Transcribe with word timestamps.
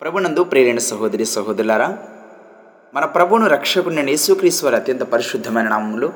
ప్రభునందు 0.00 0.44
ప్రేరణ 0.44 0.78
సహోదరి 0.78 1.24
సహోదరులారా 1.24 1.98
మన 2.94 3.04
ప్రభువును 3.04 3.46
రక్షకుని 3.46 4.10
యేసుక్రీస్తు 4.10 4.66
అత్యంత 4.66 5.00
పరిశుద్ధమైన 5.02 5.68
నామములో 5.68 6.12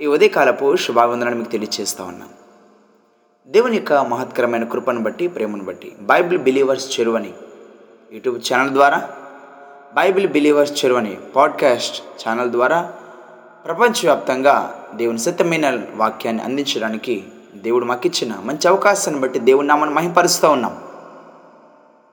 ఈ 0.00 0.06
ఉదయకాలపు 0.06 0.76
శుభావందనాన్ని 0.76 1.38
మీకు 1.38 1.50
తెలియజేస్తా 1.50 2.04
ఉన్నాం. 2.04 2.28
దేవుని 3.46 3.76
యొక్క 3.76 3.92
మహత్కరమైన 3.92 4.64
కృపను 4.64 5.00
బట్టి 5.00 5.28
ప్రేమను 5.28 5.64
బట్టి 5.64 5.92
బైబిల్ 6.00 6.38
బిలీవర్స్ 6.38 7.00
చెరువని 7.00 7.34
యూట్యూబ్ 8.12 8.38
ఛానల్ 8.38 8.70
ద్వారా 8.70 9.10
బైబిల్ 9.94 10.28
బిలీవర్స్ 10.28 10.84
చెరువని 10.84 11.18
పాడ్కాస్ట్ 11.36 12.28
ఛానల్ 12.28 12.50
ద్వారా 12.50 12.92
ప్రపంచవ్యాప్తంగా 13.64 14.84
దేవుని 14.94 15.18
సత్యమైన 15.18 15.82
వాక్యాన్ని 15.94 16.42
అందించడానికి 16.42 17.24
దేవుడు 17.56 17.84
మాకిచ్చిన 17.84 18.34
మంచి 18.44 18.68
అవకాశాన్ని 18.68 19.22
బట్టి 19.22 19.38
దేవుని 19.38 19.68
నామని 19.68 19.90
మహింపరుస్తూ 19.90 20.50
ఉన్నాం. 20.50 20.76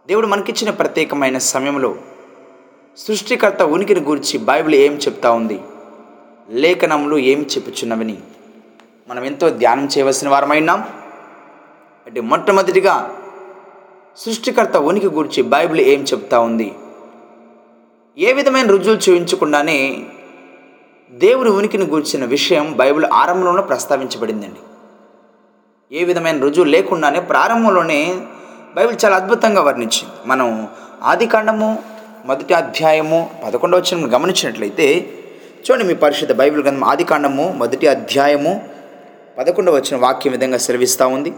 దేవుడు 0.08 0.28
మనకిచ్చిన 0.28 0.70
ప్రత్యేకమైన 0.70 1.38
సమయంలో 1.38 1.96
సృష్టికర్త 2.98 3.64
ఉనికిని 3.64 4.00
గురించి 4.00 4.38
బైబిల్ 4.38 4.76
ఏం 4.76 4.94
చెప్తా 4.94 5.32
ఉంది? 5.32 5.62
లేఖనములు 6.50 7.18
ఏం 7.18 7.42
చెప్పుచున్నవని 7.42 8.18
మనం 9.08 9.24
ఎంతో 9.24 9.50
ధ్యానం 9.50 9.86
చేయవలసిన 9.86 10.30
వారమైనాం 10.30 10.82
అంటే 12.06 12.22
మొట్టమొదటిగా 12.22 13.16
సృష్టికర్త 14.18 14.78
ఉనికి 14.78 15.08
గురించి 15.08 15.44
బైబిల్ 15.44 15.82
ఏం 15.82 16.04
చెప్తా 16.04 16.40
ఉంది? 16.40 16.76
ఏ 18.18 18.34
విధమైన 18.34 18.68
రుజువులు 18.68 19.12
చూపించకుండానే 19.12 20.06
దేవుని 21.12 21.50
ఉనికిని 21.50 21.86
గురించిన 21.86 22.26
విషయం 22.26 22.74
బైబిల్ 22.78 23.06
ఆరంభంలోనే 23.14 23.62
ప్రస్తావించబడిందండి. 23.62 24.60
ఏ 25.98 26.04
విధమైన 26.04 26.42
రుజువు 26.42 26.66
లేకుండానే 26.66 27.20
ప్రారంభంలోనే 27.20 28.28
బైబిల్ 28.76 28.98
చాలా 29.06 29.16
అద్భుతంగా 29.16 29.62
వర్ణించింది. 29.62 30.14
మనం 30.26 30.68
ఆది 31.04 31.28
కాండము 31.28 31.84
మొదటి 32.26 32.54
అధ్యాయము 32.54 33.30
పదకొండవ 33.46 33.78
వచ్చిన 33.78 34.16
గమనించినట్లయితే 34.16 34.88
చూడండి 35.66 35.84
మీ 35.84 35.94
పరిశుద్ధ 35.94 36.34
బైబిల్ 36.34 36.64
గ్రంథం 36.64 36.84
ఆది 36.84 37.04
కాండము 37.04 37.54
మొదటి 37.58 37.88
అధ్యాయము 37.88 38.70
పదకొండవ 39.38 39.76
వచ్చిన 39.76 40.02
వాక్యం 40.02 40.32
విధంగా 40.32 40.58
సెలవిస్తూ 40.58 41.08
ఉంది. 41.08 41.34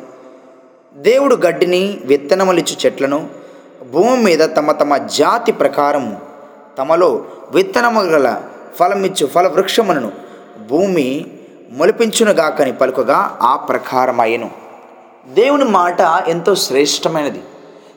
దేవుడు 0.96 1.36
గడ్డిని 1.36 2.00
విత్తనములిచ్చు 2.06 2.76
చెట్లను 2.86 3.30
భూమి 3.92 4.24
మీద 4.24 4.56
తమ 4.58 4.72
తమ 4.72 4.98
జాతి 4.98 5.52
ప్రకారము 5.52 6.22
తమలో 6.78 7.26
విత్తనము 7.52 8.02
గల 8.02 8.42
ఫలమిచ్చు 8.80 9.26
ఫల 9.26 9.48
వృక్షములను 9.48 10.12
భూమి 10.70 11.26
మొలిపించునుగాకని 11.72 12.74
పలుకగా 12.74 13.38
ఆ 13.42 13.56
ప్రకారమయ్యను. 13.56 14.67
దేవుని 15.28 15.64
మాట 15.64 15.98
ఎంతో 16.28 16.56
శ్రేష్టమైనది. 16.56 17.42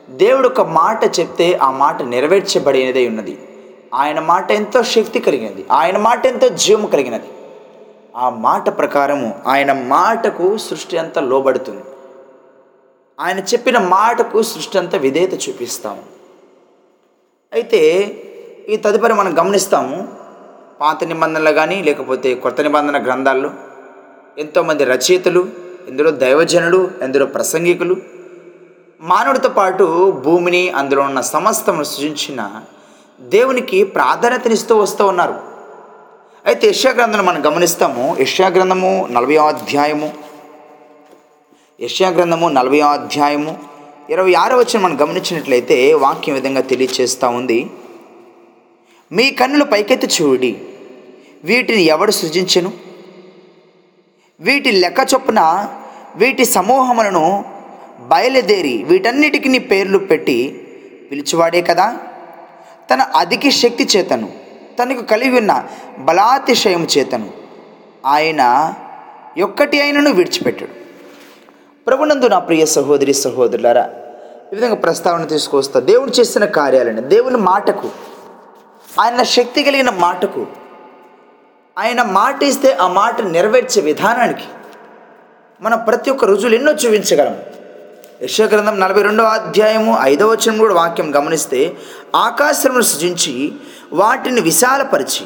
దేవుడు 0.09 0.47
ఒక 0.47 0.61
మాట 0.61 1.19
చెప్తే 1.19 1.53
ఆ 1.53 1.71
మాట 1.71 2.01
నెరవేర్చబడినదే 2.01 3.07
ఉన్నది. 3.07 3.47
ఆయన 3.93 4.19
మాట 4.19 4.51
ఎంతో 4.51 4.83
శక్తి 4.83 5.19
కలిగినది. 5.19 5.65
ఆయన 5.71 5.97
మాట 5.97 6.25
ఎంతో 6.25 6.47
జీవము 6.47 6.87
కలిగినది. 6.87 7.27
ఆ 8.15 8.29
మాట 8.29 8.77
ప్రకారము 8.77 9.39
ఆయన 9.47 9.73
మాటకు 9.73 10.57
సృష్టి 10.57 10.97
అంతా 10.97 11.21
లోబడుతుంది. 11.21 11.83
ఆయన 13.19 13.39
చెప్పిన 13.39 13.77
మాటకు 13.77 14.41
సృష్టి 14.41 14.77
అంతా 14.77 14.97
విధేయత 14.97 15.49
చూపిస్తాము 15.49 16.03
అయితే 17.53 18.03
ఈ 18.69 18.77
తదుపరి 18.77 19.13
మనం 19.13 19.39
గమనిస్తాము 19.39 20.07
పాత 20.81 21.03
నిబంధనలు 21.03 21.51
కానీ 21.51 21.83
లేకపోతే 21.83 22.33
కొత్త 22.33 22.61
నిబంధన 22.61 23.03
గ్రంథాల్లో 23.03 23.51
ఎంతోమంది 24.37 24.83
రచయితలు 24.83 25.60
ఇందులో 25.87 26.11
దైవజనులు 26.11 26.91
ఎందరో 27.01 27.25
ప్రసంగికులు. 27.25 27.95
మానవుడితో 29.01 29.49
పాటు 29.49 30.11
భూమిని 30.11 30.69
అందులో 30.69 31.01
ఉన్న 31.01 31.21
సమస్తమును 31.21 31.83
సృజించిన 31.83 32.61
దేవునికి 33.19 33.83
ప్రాధాన్యతనిస్తూ 33.83 34.77
వస్తూ 34.77 35.07
ఉన్నారు. 35.07 35.35
అయితే 36.45 36.67
యశ్యా 36.67 36.91
గ్రంథం 36.91 37.25
మనం 37.25 37.45
గమనిస్తాము 37.45 38.17
యశ్యా 38.19 38.47
గ్రంథము 38.47 39.07
నలభై 39.11 39.37
అధ్యాయము. 39.37 40.13
యశ్యా 41.81 42.09
గ్రంథము 42.09 42.49
నలభై 42.49 42.79
అధ్యాయము 42.79 43.59
ఇరవై 44.09 44.33
ఆరో 44.33 44.57
వచ్చిన 44.57 44.83
మనం 44.83 45.01
గమనించినట్లయితే 45.01 45.93
వాక్యం 45.93 46.35
విధంగా 46.35 46.61
తెలియచేస్తూ 46.61 47.29
ఉంది. 47.29 47.69
మీ 49.11 49.31
కన్నులు 49.31 49.63
పైకెత్తి 49.63 50.07
చూడి 50.07 50.61
వీటిని 51.43 51.81
ఎవడు 51.81 52.11
సృజించెను? 52.11 52.90
వీటి 54.41 54.71
లెక్క 54.71 54.99
చొప్పున 55.13 55.41
వీటి 56.15 56.45
సమూహములను 56.45 57.45
బయలుదేరి 57.99 58.83
వీటన్నిటికీ 58.83 59.59
పేర్లు 59.59 59.97
పెట్టి 59.97 60.37
పిలిచివాడే 61.11 61.61
కదా. 61.61 61.97
తన 62.93 63.01
అధిక 63.01 63.49
శక్తి 63.49 63.87
చేతను 63.97 64.29
తనకు 64.79 65.01
కలిగి 65.01 65.37
ఉన్న 65.37 65.53
బలాతిశయం 65.99 66.87
చేతను 66.97 67.29
ఆయన 68.05 68.73
ఒక్కటి 69.41 69.81
అయినను 69.81 70.11
విడిచిపెట్టాడు. 70.11 70.73
ప్రభునందు 71.87 72.25
నా 72.25 72.39
ప్రియ 72.39 72.65
సహోదరి 72.65 73.13
సహోదరులారా 73.13 73.89
ఈ 74.51 74.55
విధంగా 74.55 74.75
ప్రస్తావన 74.75 75.23
తీసుకొస్తా. 75.23 75.79
దేవుడు 75.79 76.11
చేసిన 76.19 76.45
కార్యాలను 76.45 77.01
దేవుని 77.01 77.37
మాటకు 77.37 77.89
ఆయన 78.99 79.23
శక్తి 79.23 79.63
కలిగిన 79.63 79.89
మాటకు 79.89 80.47
ఆయన 81.77 82.01
మాట 82.01 82.43
ఇస్తే 82.43 82.73
ఆ 82.73 82.87
మాట 82.87 83.21
నెరవేర్చే 83.21 83.81
విధానానికి 83.81 84.47
మనం 85.61 85.77
ప్రతి 85.87 86.11
ఒక్క 86.11 86.25
రుజువులు 86.25 86.55
ఎన్నో 86.55 86.71
చూపించగలం. 86.71 87.35
యశగ్రంథం 88.21 88.79
నలభై 88.79 89.01
రెండవ 89.01 89.25
అధ్యాయము 89.25 89.97
ఐదవ 90.01 90.31
వచనం 90.31 90.57
కూడా 90.57 90.73
వాక్యం 90.73 91.15
గమనిస్తే 91.15 91.77
ఆకాశమును 92.15 92.81
సృజించి 92.81 93.53
వాటిని 93.93 94.41
విశాలపరిచి 94.41 95.25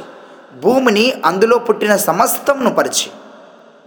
భూమిని 0.61 1.13
అందులో 1.25 1.57
పుట్టిన 1.57 1.95
సమస్తమును 1.95 2.75
పరిచి 2.75 3.09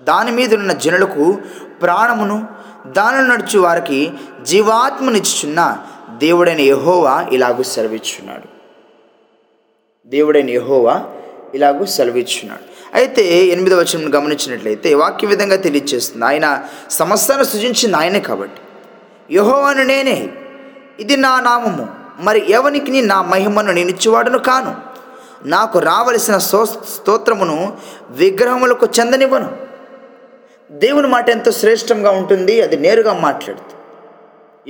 దాని 0.05 0.33
మీద 0.33 0.55
ఉన్న 0.55 0.73
జనులకు 0.73 1.39
ప్రాణమును 1.83 2.49
దానిలో 2.87 3.35
నడుచు 3.35 3.59
వారికి 3.59 4.13
జీవాత్మనిచ్చుచున్న 4.43 5.61
దేవుడైన 6.19 6.61
యహోవా 6.61 7.27
ఇలాగూ 7.33 7.63
సెలవిచ్చున్నాడు 7.63 8.49
దేవుడైన 10.07 10.51
యహోవా 10.51 10.95
ఇలాగూ 11.55 11.85
సెలవిచ్చున్నాడు 11.85 12.61
అయితే 12.95 13.45
ఎనిమిదవ 13.45 13.79
వచనం 13.79 14.15
గమనించినట్లయితే 14.15 14.95
వాక్య 14.95 15.27
విధంగా 15.27 15.57
తెలియచేస్తుంది. 15.57 16.25
ఆయన 16.25 16.65
సమస్తాన్ని 16.91 17.47
సృజించింది 17.47 17.97
ఆయనే 17.97 18.21
కాబట్టి. 18.21 18.61
యహోవాను 19.35 19.83
నేనే. 19.83 20.29
ఇది 21.01 21.17
నా 21.17 21.41
నామము. 21.41 21.89
మరి 22.21 22.53
ఎవనికి 22.53 23.03
నా 23.03 23.23
మహిమను 23.23 23.73
నేనిచ్చేవాడును 23.73 24.39
కాను? 24.39 24.77
నాకు 25.49 25.79
రావలసిన 25.79 26.39
సో 26.39 26.67
స్తోత్రమును 26.67 27.79
విగ్రహములకు 28.11 28.87
చెందనివ్వను. 29.01 29.57
దేవుని 30.71 31.09
మాట 31.09 31.29
ఎంతో 31.29 31.53
శ్రేష్టంగా 31.53 32.11
ఉంటుంది. 32.11 32.63
అది 32.63 32.77
నేరుగా 32.77 33.13
మాట్లాడుతుంది. 33.13 33.75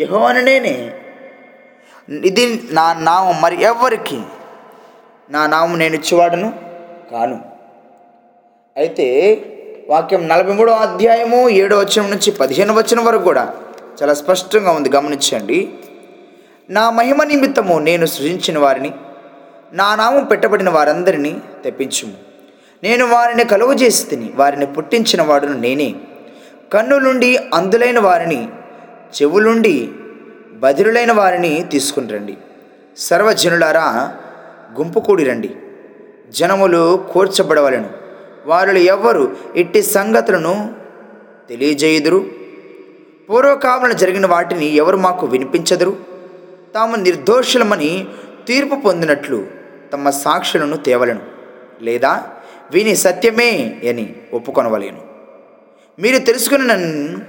యహోవాను 0.02 0.40
నేనే. 0.40 1.00
ఇది 2.10 2.68
నా 2.70 2.94
నామం. 2.94 3.40
మరి 3.40 3.62
ఎవరికి 3.62 4.20
నా 5.30 5.46
నామం 5.46 5.78
నేను 5.78 5.94
ఇచ్చేవాడును? 5.94 6.67
కాను. 7.10 7.40
అయితే 8.76 9.06
వాక్యం 9.88 10.28
నలభై 10.28 10.52
మూడో 10.52 10.72
అధ్యాయము 10.72 11.48
ఏడో 11.48 11.78
వచనం 11.78 12.10
నుంచి 12.10 12.30
పదిహేను 12.30 12.74
వచనం 12.74 13.04
వరకు 13.04 13.22
కూడా 13.22 13.54
చాలా 14.02 14.14
స్పష్టంగా 14.14 14.70
ఉంది. 14.70 14.88
గమనించండి. 14.88 15.68
నా 16.70 16.90
మహిమ 16.90 17.22
నిమిత్తము 17.22 17.78
నేను 17.78 18.06
సృజించిన 18.06 18.58
వారిని 18.58 18.90
నా 19.72 19.94
నామం 19.94 20.24
పెట్టబడిన 20.24 20.70
వారందరినీ 20.70 21.40
తెప్పించుము. 21.64 22.12
నేను 22.82 23.06
వారిని 23.06 23.44
కలువ 23.44 23.72
చేసి 23.72 24.06
తిని 24.06 24.32
వారిని 24.34 24.66
పుట్టించిన 24.66 25.22
వాడును 25.22 25.60
నేనే. 25.60 25.94
కన్ను 26.72 26.98
నుండి 26.98 27.38
అందులైన 27.54 27.98
వారిని 27.98 28.48
చెవులుండి 29.22 29.90
బదిరులైన 30.52 31.12
వారిని 31.12 31.64
తీసుకుని 31.72 32.08
రండి. 32.08 32.36
సర్వజనులారా 32.96 34.16
గుంపు 34.78 35.00
కూడి 35.00 35.24
రండి. 35.24 35.54
జనములు 36.28 37.08
కూర్చబడవలను. 37.12 37.90
వారిలో 38.46 38.78
ఎవ్వరు 38.78 39.36
ఇట్టి 39.56 39.82
సంగతులను 39.82 40.74
తెలియజేయుదురు? 41.48 42.30
పూర్వకాలంలో 43.30 43.92
జరిగిన 43.92 44.26
వాటిని 44.26 44.66
ఎవరు 44.66 44.96
మాకు 44.96 45.26
వినిపించదురు? 45.26 45.96
తాము 46.74 46.96
నిర్దోషులమని 46.96 48.06
తీర్పు 48.46 48.74
పొందినట్లు 48.74 49.46
తమ 49.92 50.10
సాక్షులను 50.10 50.76
తేవలను. 50.76 51.20
లేదా 51.82 52.30
విని 52.70 52.96
సత్యమే 52.96 53.80
అని 53.90 54.16
ఒప్పుకొనవలేను. 54.32 55.00
మీరు 55.98 56.18
తెలుసుకుని 56.18 56.66
నన్ను 56.66 57.20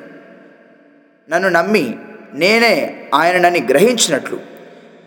నన్ను 1.29 1.49
నమ్మి 1.49 1.97
నేనే 2.33 3.05
ఆయననని 3.13 3.67
గ్రహించినట్లు 3.69 4.39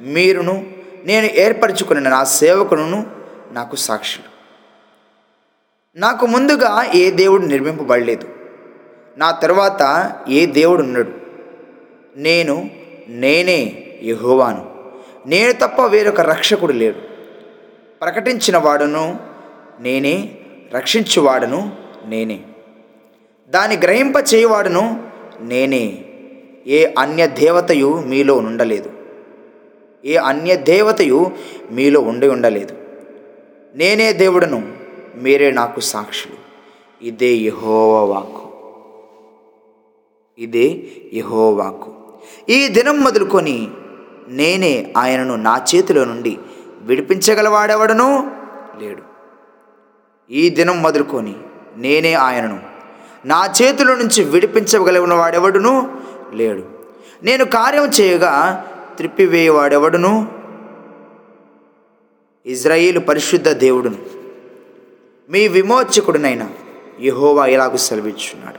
మీరును 0.01 0.67
నేను 1.05 1.27
ఏర్పరచుకున్న 1.27 2.09
నా 2.09 2.25
సేవకును 2.25 3.22
నాకు 3.53 3.77
సాక్షులు. 3.77 4.33
నాకు 5.97 6.27
ముందుగా 6.27 6.93
ఏ 6.95 7.11
దేవుడు 7.11 7.43
నిర్మింపబడలేదు. 7.43 8.29
నా 9.19 9.31
తర్వాత 9.31 10.13
ఏ 10.29 10.47
దేవుడు 10.47 10.83
ఉన్నాడు 10.83 11.11
నేను 12.17 12.71
నేనే 13.09 13.89
యహోవాను. 14.03 14.75
నేను 15.27 15.53
తప్ప 15.53 15.87
వేరొక 15.87 16.21
రక్షకుడు 16.21 16.73
లేడు. 16.73 16.97
ప్రకటించిన 18.03 18.59
వాడును 18.59 19.19
నేనే 19.81 20.39
రక్షించువాడును 20.75 21.73
నేనే. 22.07 22.41
దాని 23.51 23.77
గ్రహింప 23.77 24.15
చేయవాడును 24.35 25.09
నేనే. 25.41 26.05
ఏ 26.67 26.93
అన్య 26.99 27.27
దేవతయు 27.27 28.03
మీలో 28.07 28.37
ఉండలేదు 28.37 28.91
ఏ 30.05 30.17
అన్య 30.17 30.57
దేవతయు 30.57 31.31
మీలో 31.71 32.01
ఉండి 32.01 32.29
ఉండలేదు. 32.29 32.82
నేనే 33.75 34.13
దేవుడను 34.13 34.73
మీరే 35.15 35.51
నాకు 35.51 35.81
సాక్షులు. 35.81 36.35
ఇదే 37.05 37.35
యహోవాకు 37.35 38.13
వాక్కు. 38.13 38.47
ఇదే 40.39 40.83
యహోవాకు 41.15 41.95
ఈ 42.49 42.69
దినం 42.69 43.01
మొదలుకొని 43.01 43.71
నేనే 44.29 44.93
ఆయనను 44.97 45.37
నా 45.37 45.65
చేతిలో 45.75 46.05
నుండి 46.05 46.39
విడిపించగలవాడెవడనూ 46.81 48.25
లేడు. 48.79 49.03
ఈ 50.31 50.51
దినం 50.51 50.83
మొదలుకొని 50.83 51.35
నేనే 51.77 52.15
ఆయనను 52.15 52.61
నా 53.25 53.55
చేతిలో 53.63 53.95
నుంచి 53.95 54.25
విడిపించగలిగిన 54.25 55.15
వాడెవడును 55.15 56.01
లేడు. 56.33 56.63
నేను 57.23 57.45
కార్యం 57.45 57.87
చేయగా 57.87 58.65
త్రిప్పివేయవాడెవడును 58.97 60.42
ఇజ్రాయేలు 62.47 63.01
పరిశుద్ధ 63.01 63.49
దేవుడును. 63.49 63.97
మీ 65.31 65.49
విమోచకుడునైన 65.49 66.51
యహోవా 67.01 67.47
ఇలాగ 67.47 67.77
సెలవిచ్చున్నాడు 67.77 68.59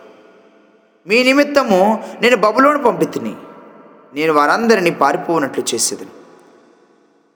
మీ 1.08 1.24
నిమిత్తము 1.24 2.04
నేను 2.22 2.38
బబులోను 2.38 2.84
పంపితిని. 2.84 3.36
నేను 4.14 4.34
వారందరినీ 4.34 4.92
పారిపోనట్లు 4.92 5.64
చేసేది 5.74 6.04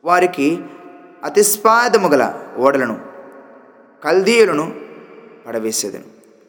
వారికి 0.06 0.60
అతిస్పాదము 1.24 2.08
గల 2.08 2.40
ఓడలను 2.58 3.00
కల్దీయులను 4.04 4.76
పడవేసేదను. 5.48 6.04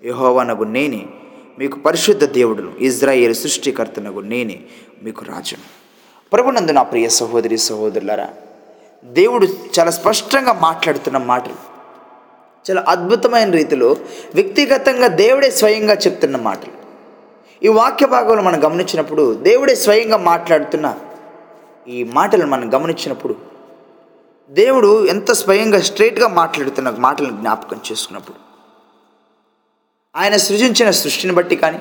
యహోవనగు 0.07 0.65
నేనే 0.65 1.07
మీకు 1.59 1.79
పరిశుద్ధ 1.79 2.25
దేవుడును. 2.25 2.73
ఇజ్రాయేల్ 2.79 3.35
సృష్టికర్తనగు 3.35 4.21
నేనే 4.21 4.61
మీకు 5.03 5.25
రాజును. 5.25 5.63
ప్రభునందు 6.33 6.73
నా 6.73 6.83
ప్రియ 6.83 7.09
సహోదరి 7.09 7.59
సహోదరులరా 7.59 8.29
దేవుడు 9.05 9.47
చాలా 9.79 9.91
స్పష్టంగా 9.91 10.53
మాట్లాడుతున్న 10.53 11.19
మాటలు. 11.19 11.55
చాలా 12.71 12.85
అద్భుతమైన 12.89 13.51
రీతిలో 13.51 13.97
వ్యక్తిగతంగా 14.35 15.07
దేవుడే 15.07 15.51
స్వయంగా 15.51 15.95
చెప్తున్న 15.95 16.37
మాటలు. 16.37 16.73
ఈ 17.65 17.69
వాక్య 17.69 18.07
భాగంలో 18.07 18.43
మనం 18.43 18.65
గమనించినప్పుడు 18.65 19.35
దేవుడే 19.35 19.75
స్వయంగా 19.75 20.17
మాట్లాడుతున్న 20.17 20.97
ఈ 21.89 22.05
మాటలను 22.05 22.47
మనం 22.47 22.75
గమనించినప్పుడు 22.75 23.35
దేవుడు 24.51 25.07
ఎంత 25.07 25.33
స్వయంగా 25.33 25.81
స్ట్రైట్గా 25.81 26.29
మాట్లాడుతున్న 26.29 26.91
మాటలను 26.91 27.37
జ్ఞాపకం 27.37 27.81
చేసుకున్నప్పుడు. 27.93 28.37
ఆయన 30.17 30.37
సృజించిన 30.37 30.91
సృష్టిని 30.91 31.35
బట్టి 31.35 31.57
కానీ 31.57 31.81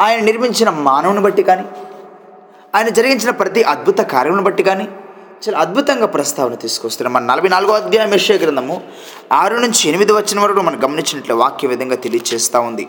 ఆయన 0.00 0.20
నిర్మించిన 0.20 0.70
మానవుని 0.70 1.20
బట్టి 1.20 1.42
కానీ 1.42 1.64
ఆయన 2.74 2.88
జరిగించిన 2.88 3.30
ప్రతి 3.30 3.62
అద్భుత 3.62 4.00
కార్యమును 4.00 4.42
బట్టి 4.42 4.62
కానీ 4.62 4.88
చాలా 5.48 5.58
అద్భుతంగా 5.58 6.06
ప్రస్తావన 6.06 6.54
తీసుకొస్తున్నాం 6.54 7.12
మన 7.12 7.34
నలభై 7.34 7.48
నాలుగో 7.48 7.72
అధ్యాయం 7.72 8.12
యెషయా 8.12 8.36
గ్రంథము 8.36 8.82
ఆరు 9.32 9.56
నుంచి 9.56 9.88
ఎనిమిది 9.88 10.12
వచ్చిన 10.12 10.40
వరకు 10.40 10.60
మనం 10.60 10.84
గమనించినట్లు 10.84 11.34
వాక్య 11.34 11.68
విధంగా 11.68 11.94
తెలియజేస్తూ 11.94 12.60
ఉంది. 12.60 12.88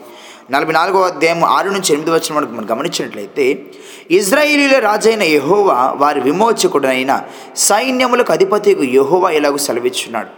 నలభై 0.51 0.73
నాలుగో 0.73 1.01
అధ్యాయం 1.01 1.43
ఆరు 1.43 1.69
నుంచి 1.69 1.85
ఎనిమిది 1.89 2.11
వచ్చిన 2.11 2.35
వరకు 2.35 2.51
మనం 2.51 2.67
గమనించినట్లయితే 2.71 3.65
ఇజ్రాయేలీల 4.11 4.79
రాజైన 4.79 5.23
యహోవా 5.23 5.93
వారి 5.95 6.21
విమోచకుడైన 6.21 7.21
సైన్యములకు 7.55 8.31
అధిపతి 8.31 8.77
యెహోవా 8.81 9.29
ఇలాగూ 9.29 9.57
సెలవిచ్చున్నాడు? 9.57 10.29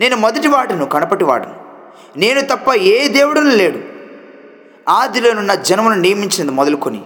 నేను 0.00 0.16
మొదటి 0.16 0.48
వాడును 0.48 0.86
కనపటి 0.86 1.24
వాడును. 1.24 1.54
నేను 2.16 2.40
తప్ప 2.40 2.74
ఏ 2.74 3.08
దేవుడును 3.08 3.50
లేడు. 3.50 3.78
ఆదిలోనున్న 4.88 5.54
జనమును 5.54 5.94
నియమించినది 5.94 6.50
మొదలుకొని 6.50 7.00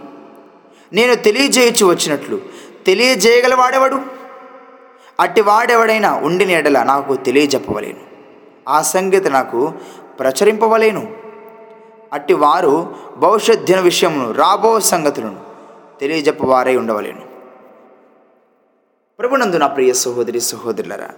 నేను 0.93 1.15
తెలియజేయచ్చు 1.15 1.87
వచ్చినట్లు 1.87 2.41
తెలియజేయగలవాడెవడు? 2.87 4.01
అట్టి 5.21 5.41
వాడెవడైనా 5.41 6.15
ఉండిన 6.15 6.51
ఎడల 6.51 6.83
నాకు 6.83 7.15
తెలియజెప్పవలేను. 7.15 8.01
ఆ 8.69 8.83
సంగతి 8.83 9.31
నాకు 9.31 9.73
ప్రచురింపవలేను. 10.21 11.13
అట్టి 12.13 12.35
వారు 12.35 12.95
భవిష్యత్ 13.17 13.65
దిన 13.65 13.81
విషయమును 13.81 14.33
రాబో 14.33 14.81
సంగతులను 14.81 15.41
తెలియజెప్పవారై 16.01 16.77
ఉండవలేను. 16.77 17.21
ప్రభునందు 19.19 19.57
నా 19.57 19.67
ప్రియ 19.67 19.93
సహోదరి 19.93 20.41
సహోదరులరా 20.41 21.09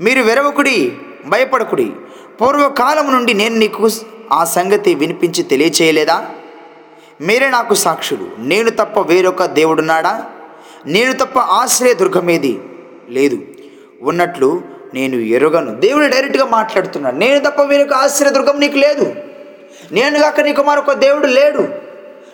మీరు 0.00 0.22
వెరవకుడి 0.22 0.96
భయపడకుడి 1.26 1.92
పూర్వకాలం 2.40 3.12
నుండి 3.12 3.34
నేను 3.34 3.56
నీకు 3.56 3.88
ఆ 4.32 4.44
సంగతి 4.44 4.94
వినిపించి 4.94 5.42
తెలియచేయలేదా? 5.42 6.28
మీరే 7.20 7.50
నాకు 7.50 7.74
సాక్షులు 7.74 8.30
నేను 8.38 8.70
తప్ప 8.70 9.00
వేరొక 9.00 9.44
దేవుడున్నాడా? 9.44 10.30
నేను 10.86 11.12
తప్ప 11.12 11.38
ఆశ్రయ 11.38 11.94
దుర్గమేది 11.94 12.60
లేదు. 13.10 13.38
ఉన్నట్లు 14.02 14.62
నేను 14.94 15.16
ఎరుగను. 15.16 15.74
దేవుడు 15.74 16.06
డైరెక్ట్గా 16.06 16.44
మాట్లాడుతున్నాడు. 16.44 17.16
నేను 17.16 17.50
తప్ప 17.50 17.62
వేరొక 17.62 17.92
ఆశ్రయ 17.92 18.30
దుర్గం 18.30 18.60
నీకు 18.60 18.78
లేదు. 18.78 19.14
నేను 19.92 20.18
కాక 20.18 20.40
నీకు 20.40 20.62
మరొక 20.62 20.92
దేవుడు 20.92 21.26
లేడు. 21.26 21.68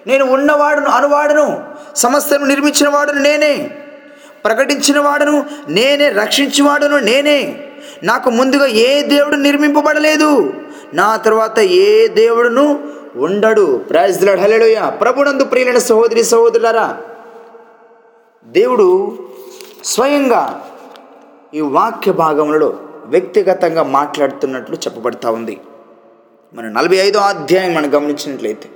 నేను 0.06 0.24
ఉన్నవాడును 0.24 0.86
అనువాడును 0.86 1.64
సమస్తను 1.96 2.44
నిర్మించిన 2.44 2.88
వాడును 2.88 3.20
నేనే. 3.20 3.70
ప్రకటించిన 4.44 5.00
వాడును 5.00 5.46
నేనే 5.68 6.08
రక్షించేవాడును 6.08 6.98
నేనే. 6.98 7.64
నాకు 8.02 8.30
ముందుగా 8.30 8.66
ఏ 8.66 9.02
దేవుడు 9.02 9.36
నిర్మింపబడలేదు? 9.36 10.54
నా 10.94 11.16
తర్వాత 11.16 11.58
ఏ 11.58 12.08
దేవుడును 12.08 12.80
ఉండడు. 13.16 13.76
ప్రైజ్లాడ్ 13.90 14.40
హల్లెలూయ 14.40 14.76
ప్రభునందు 15.00 15.44
ప్రియులైన 15.44 15.78
సహోదరి 15.78 16.24
సహోదరులారా 16.24 16.98
దేవుడు 18.46 19.18
స్వయంగా 19.84 20.70
ఈ 21.54 21.60
వాక్య 21.60 22.12
భాగంలో 22.12 22.78
వ్యక్తిగతంగా 23.04 23.82
మాట్లాడుతున్నట్లు 23.82 24.76
చెప్పబడతా 24.76 25.30
ఉంది. 25.30 25.60
మన 26.54 26.64
నలభై 26.68 26.96
ఐదో 26.96 27.18
అధ్యాయం 27.18 27.74
మనం 27.74 27.94
గమనించినట్లయితే 27.94 28.68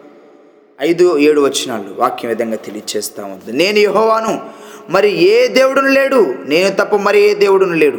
ఐదు 0.80 1.18
ఏడు 1.18 1.40
వచ్చినాళ్ళు 1.40 1.94
వాక్యం 1.98 2.28
విధంగా 2.28 2.56
తెలియచేస్తూ 2.56 3.24
ఉంది. 3.24 3.52
నేను 3.52 3.78
యహోవాను 3.78 4.40
మరి 4.90 5.10
ఏ 5.10 5.48
దేవుడును 5.48 5.88
లేడు? 5.88 6.34
నేను 6.46 6.70
తప్ప 6.70 6.96
మరి 6.96 7.20
ఏ 7.20 7.34
దేవుడును 7.34 7.72
లేడు? 7.72 7.98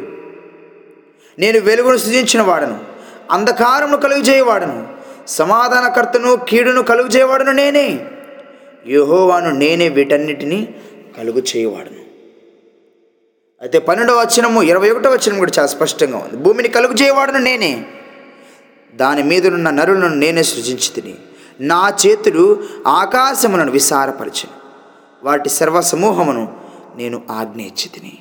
నేను 1.39 1.59
వెలుగును 1.59 1.97
సృజించిన 1.97 2.41
వాడను 2.41 2.79
అంధకారమును 3.31 3.97
కలుగు 3.97 4.19
చేయవాడను 4.19 4.87
సమాధానకర్తను 5.27 6.35
కీడును 6.35 6.83
కలుగు 6.83 7.07
చేయవాడను 7.07 7.51
నేనే. 7.51 8.05
యహోవాను 8.87 9.51
నేనే 9.51 9.89
వీటన్నిటినీ 9.89 10.75
కలుగు 11.17 11.41
చేయవాడను 11.41 12.03
అయితే 13.61 13.79
పన్నెండవ 13.79 14.19
వచనము 14.21 14.63
ఇరవై 14.63 14.89
ఒకటో 14.89 15.09
వచనం 15.09 15.37
కూడా 15.39 15.51
చాలా 15.59 15.67
స్పష్టంగా 15.67 16.17
ఉంది. 16.17 16.37
భూమిని 16.43 16.69
కలుగు 16.69 16.93
చేయవాడును 16.93 17.39
నేనే. 17.39 17.85
దాని 18.95 19.23
మీదనున్న 19.23 19.69
నరులను 19.69 20.15
నేనే 20.15 20.43
సృజించి 20.43 20.89
తిని 20.95 21.15
నా 21.61 21.93
చేతులు 22.05 22.63
ఆకాశములను 22.87 23.71
విసారపరిచను. 23.71 24.53
వాటి 25.23 25.49
సర్వ 25.49 25.81
సమూహమును 25.81 26.43
నేను 26.95 27.21
ఆజ్ఞయించి 27.31 27.89
తిని 27.89 28.17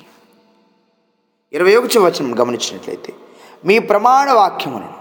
ఇరవై 1.53 1.75
ఒకటి 1.75 1.99
వచనం 1.99 2.39
గమనించినట్లయితే 2.39 3.13
మీ 3.65 3.79
ప్రమాణ 3.79 4.31
వాక్యములను 4.31 4.93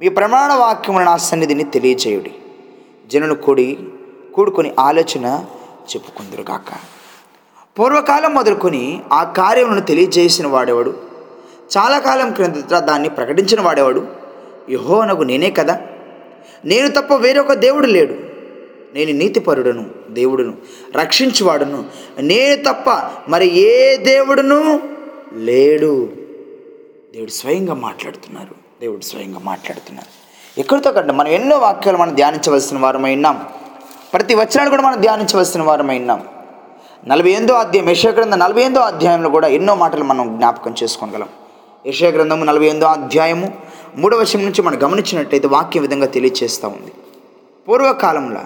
మీ 0.00 0.08
ప్రమాణ 0.08 0.52
వాక్యములను 0.52 1.06
నా 1.06 1.16
సన్నిధిని 1.16 1.64
తెలియచేయుడి. 1.64 2.32
జనులు 3.06 3.34
కూడి 3.34 3.78
కూడుకొని 4.34 4.74
ఆలోచన 4.80 5.44
చెప్పుకుందరుగాక. 5.88 6.72
పూర్వకాలం 7.78 8.34
మొదలుకొని 8.34 9.02
ఆ 9.12 9.24
కార్యములను 9.24 9.80
తెలియజేసిన 9.80 10.46
వాడేవాడు? 10.46 10.96
చాలా 11.78 11.98
కాలం 11.98 12.32
క్రిందట 12.32 12.74
దాన్ని 12.74 13.08
ప్రకటించిన 13.08 13.60
వాడేవాడు? 13.60 14.06
యహోనకు 14.70 15.22
నేనే 15.22 15.50
కదా. 15.50 15.80
నేను 16.64 16.90
తప్ప 16.90 17.14
వేరొక 17.14 17.52
దేవుడు 17.52 17.86
లేడు. 17.86 18.14
నేను 18.94 19.12
నీతిపరుడును 19.12 19.90
దేవుడును 20.10 20.54
రక్షించువాడును. 20.96 21.84
నేను 22.20 22.72
తప్ప 22.72 23.10
మరి 23.28 23.58
ఏ 23.58 23.96
దేవుడును 23.96 24.80
లేడు. 25.34 26.12
దేవుడు 27.14 27.30
స్వయంగా 27.30 27.74
మాట్లాడుతున్నారు. 27.74 28.54
దేవుడు 28.80 29.00
స్వయంగా 29.00 29.38
మాట్లాడుతున్నారు. 29.38 30.22
ఎక్కడితో 30.60 30.92
కంటే 30.92 31.12
మనం 31.12 31.28
ఎన్నో 31.28 31.58
వాక్యాలు 31.58 31.98
మనం 31.98 32.14
ధ్యానించవలసిన 32.14 32.78
వారమైనాం 32.78 33.46
ప్రతి 34.12 34.34
వచనాన్ని 34.34 34.70
కూడా 34.70 34.82
మనం 34.82 35.00
ధ్యానించవలసిన 35.00 35.62
వారమై 35.62 35.98
ఉన్నాం. 35.98 36.20
నలభై 37.08 37.30
ఎనిమిదో 37.30 37.54
అధ్యాయం 37.54 37.88
యశగ్రంథం 37.88 38.38
నలభై 38.38 38.62
ఎనిమిదో 38.62 38.80
అధ్యాయంలో 38.80 39.30
కూడా 39.30 39.48
ఎన్నో 39.48 39.74
మాటలు 39.74 40.04
మనం 40.04 40.36
జ్ఞాపకం 40.36 40.74
చేసుకోగలం. 40.82 41.28
యశగ్రంథము 41.86 42.44
నలభై 42.44 42.66
ఎనిమిదో 42.66 42.86
అధ్యాయము 42.86 43.52
మూడవ 43.96 44.18
వచనం 44.18 44.44
నుంచి 44.44 44.62
మనం 44.62 44.78
గమనించినట్టయితే 44.82 45.48
వాక్య 45.48 45.80
విధంగా 45.80 46.06
తెలియచేస్తూ 46.06 46.68
ఉంది. 46.68 46.92
పూర్వకాలంలో 47.68 48.44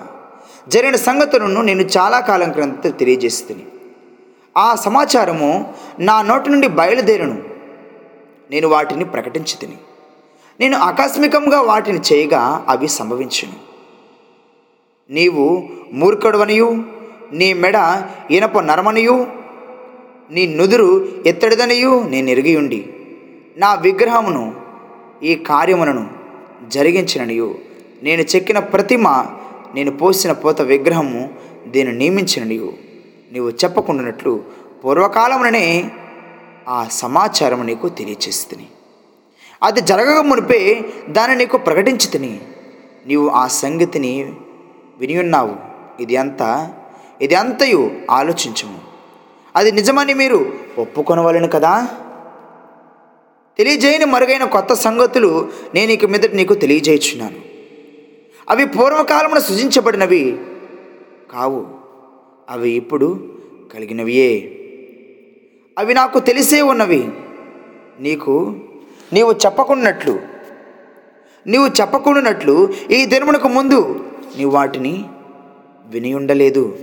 జరిగిన 0.68 0.96
సంగతులను 0.96 1.60
నేను 1.62 1.80
చాలా 1.80 2.20
కాలం 2.20 2.50
క్రిందట 2.50 2.98
తెలియజేస్తుంది 2.98 3.66
ఆ 4.56 4.74
సమాచారము 4.74 5.74
నా 5.98 6.22
నోటి 6.22 6.50
నుండి 6.50 6.68
బయలుదేరను. 6.68 7.42
నేను 8.50 8.68
వాటిని 8.68 9.04
ప్రకటించి 9.04 9.54
తిని 9.60 9.78
నేను 10.60 10.78
ఆకస్మికంగా 10.78 11.60
వాటిని 11.60 12.00
చేయగా 12.12 12.64
అవి 12.68 12.88
సంభవించును. 12.88 13.75
నీవు 15.10 15.68
మూర్ఖుడవనియు 15.92 16.84
నీ 17.32 17.52
మెడ 17.52 17.76
ఇనప 18.30 18.58
నరమనియు 18.58 19.26
నీ 20.30 20.46
నుదురు 20.46 21.08
ఎత్తడిదనియు 21.26 22.04
నేను 22.08 22.30
ఎరిగియుండి 22.30 22.80
నా 23.58 23.74
విగ్రహమును 23.74 24.54
ఈ 25.22 25.34
కార్యములను 25.34 26.10
జరిగించిననియు. 26.68 27.54
నేను 28.02 28.22
చెక్కిన 28.22 28.58
ప్రతిమ 28.58 29.08
నేను 29.74 29.90
పోసిన 29.90 30.32
పోత 30.32 30.62
విగ్రహము 30.62 31.30
దీన్ని 31.66 31.94
నియమించిననియు. 31.98 32.72
నీవు 33.32 33.48
చెప్పకుండానట్లు 33.50 34.44
పూర్వకాలముననే 34.84 35.90
ఆ 36.68 36.88
సమాచారం 36.90 37.66
నీకు 37.66 37.88
తెలియచేస్తుంది 37.88 38.66
అది 39.62 39.80
జరగక 39.80 40.20
మునిపే 40.20 40.60
దాన్ని 41.08 41.36
నీకు 41.36 41.56
ప్రకటించి 41.56 42.10
తిని 42.10 42.40
నీవు 43.06 43.28
ఆ 43.28 43.46
సంగతిని 43.46 44.12
వినియున్నావు. 44.98 45.56
ఇది 46.02 46.16
అంతా 46.16 46.74
ఇది 47.22 47.34
అంతయు 47.34 47.90
ఆలోచించము. 48.10 48.78
అది 49.56 49.72
నిజమని 49.72 50.14
మీరు 50.14 50.52
ఒప్పుకొనవలను 50.78 51.48
కదా? 51.48 51.88
తెలియజేయని 53.58 54.04
మరుగైన 54.04 54.44
కొత్త 54.44 54.72
సంగతులు 54.72 55.50
నేను 55.74 55.92
ఇక 55.92 56.04
మీదట 56.04 56.34
నీకు 56.34 56.54
తెలియజేయుచున్నాను. 56.54 57.36
అవి 58.50 58.66
పూర్వకాలమున 58.66 59.38
సృజించబడినవి 59.38 60.40
కావు. 61.30 61.66
అవి 62.50 62.70
ఇప్పుడు 62.70 63.32
కలిగినవియే. 63.74 64.52
అవి 65.78 65.94
నాకు 65.94 66.18
తెలిసే 66.18 66.62
ఉన్నవి. 66.62 67.08
నీకు 68.00 68.56
నీవు 69.12 69.32
చెప్పకున్నట్లు 69.32 70.35
నీవు 71.46 71.66
చెప్పకుండానట్లు 71.80 72.68
ఈ 72.90 73.06
దినమునకు 73.06 73.48
ముందు 73.48 74.04
నీవు 74.36 74.50
వాటిని 74.50 75.04
విని 75.86 76.14
ఉండలేదు. 76.14 76.78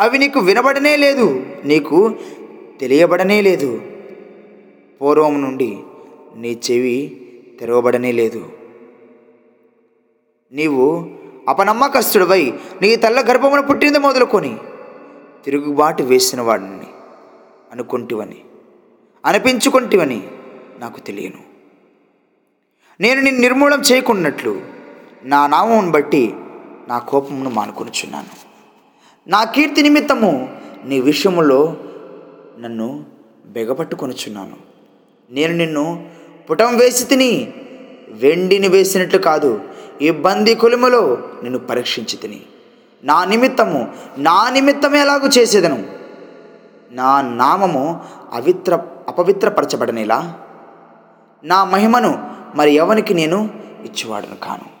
అవి 0.00 0.18
నీకు 0.18 0.40
వినబడనే 0.40 0.96
లేదు. 0.96 1.46
నీకు 1.64 2.14
తెలియబడనే 2.80 3.40
లేదు. 3.40 3.82
పూర్వం 5.02 5.42
నుండి 5.42 5.78
నీ 6.36 6.60
చెవి 6.70 7.20
తెరవబడనే 7.60 8.12
లేదు. 8.12 8.46
నీవు 10.52 11.10
అపనమ్మకస్తుడివై 11.48 12.54
నీ 12.82 12.96
తల్ల 12.96 13.20
గర్భమున 13.20 13.60
పుట్టింది 13.60 13.98
మొదలుకొని 13.98 14.56
తిరుగుబాటు 15.44 16.02
వేసిన 16.02 16.40
వాడిని 16.40 16.86
అనుకుంటివని 17.72 18.36
అనిపించుకుంటివని 19.24 20.22
నాకు 20.78 21.00
తెలియను. 21.00 21.53
నేను 23.00 23.20
నిన్ను 23.20 23.40
నిర్మూలం 23.40 23.80
చేయకున్నట్లు 23.80 24.60
నా 25.24 25.46
నామమును 25.46 25.90
బట్టి 25.90 26.34
నా 26.88 26.98
కోపమును 26.98 27.50
మానుకొనుచున్నాను. 27.50 28.26
నా 29.28 29.44
కీర్తి 29.44 29.82
నిమిత్తము 29.82 30.56
నీ 30.84 31.00
విషయములో 31.00 31.76
నన్ను 32.58 33.04
బెగపట్టుకొనుచున్నాను. 33.46 34.56
నేను 35.30 35.54
నిన్ను 35.54 36.06
పుటం 36.50 36.76
వేసి 36.76 37.04
తిని 37.04 37.52
వెండిని 38.08 38.68
వేసినట్లు 38.68 39.18
కాదు 39.18 39.60
ఇబ్బంది 40.00 40.38
బందీ 40.38 40.54
కొలిమలో 40.54 41.18
నిన్ను 41.42 41.58
పరీక్షించి 41.58 42.16
తిని. 42.16 42.40
నా 43.04 43.24
నిమిత్తము 43.24 43.94
నా 44.18 44.50
నిమిత్తమే 44.50 45.00
ఎలాగూ 45.00 45.28
చేసేదను? 45.28 45.86
నా 46.90 47.20
నామము 47.20 48.04
అవిత్ర 48.32 48.78
అపవిత్రపరచబడనేలా? 49.08 50.38
నా 51.44 51.64
మహిమను 51.64 52.34
మరి 52.54 52.72
ఎవనికి 52.72 53.14
నేను 53.14 53.48
ఇచ్చివాడను 53.84 54.36
కాను. 54.36 54.74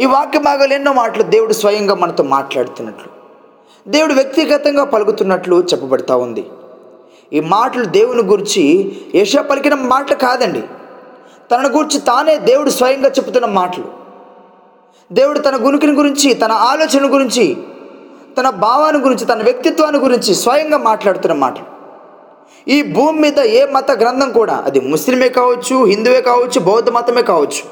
ఈ 0.00 0.04
వాక్య 0.04 0.38
భాగాలు 0.38 0.74
ఎన్నో 0.74 0.92
మాటలు 0.92 1.22
దేవుడు 1.22 1.52
స్వయంగా 1.52 1.94
మనతో 1.94 2.24
మాట్లాడుతున్నట్లు 2.24 3.10
దేవుడు 3.90 4.14
వ్యక్తిగతంగా 4.14 4.84
పలుకుతున్నట్లు 4.84 5.62
చెప్పబడతా 5.62 6.16
ఉంది. 6.16 6.46
ఈ 7.32 7.40
మాటలు 7.40 7.84
దేవుని 7.84 8.22
గురించి 8.22 8.96
యశ 9.14 9.36
పలికిన 9.36 9.74
మాటలు 9.74 10.16
కాదండి. 10.16 10.62
తనను 11.50 11.68
గురించి 11.68 12.00
తానే 12.00 12.38
దేవుడు 12.38 12.70
స్వయంగా 12.70 13.08
చెబుతున్న 13.08 13.46
మాటలు. 13.46 13.84
దేవుడు 15.12 15.38
తన 15.38 15.66
గుణుకుని 15.66 15.92
గురించి 15.92 16.34
తన 16.34 16.52
ఆలోచన 16.52 17.12
గురించి 17.12 17.56
తన 18.38 18.50
భావాన్ని 18.50 19.02
గురించి 19.02 19.26
తన 19.26 19.42
వ్యక్తిత్వాన్ని 19.42 20.00
గురించి 20.00 20.34
స్వయంగా 20.34 20.78
మాట్లాడుతున్న 20.78 21.34
మాటలు. 21.34 21.79
ఈ 22.70 22.82
భూమి 22.82 23.18
మీద 23.20 23.38
ఏ 23.38 23.60
మత 23.66 23.90
గ్రంథం 23.90 24.32
కూడా 24.32 24.56
అది 24.66 24.80
ముస్లిమే 24.80 25.28
కావచ్చు 25.28 25.84
హిందువే 25.84 26.20
కావచ్చు 26.20 26.60
బౌద్ధ 26.60 26.90
మతమే 26.90 27.22
కావచ్చు. 27.22 27.62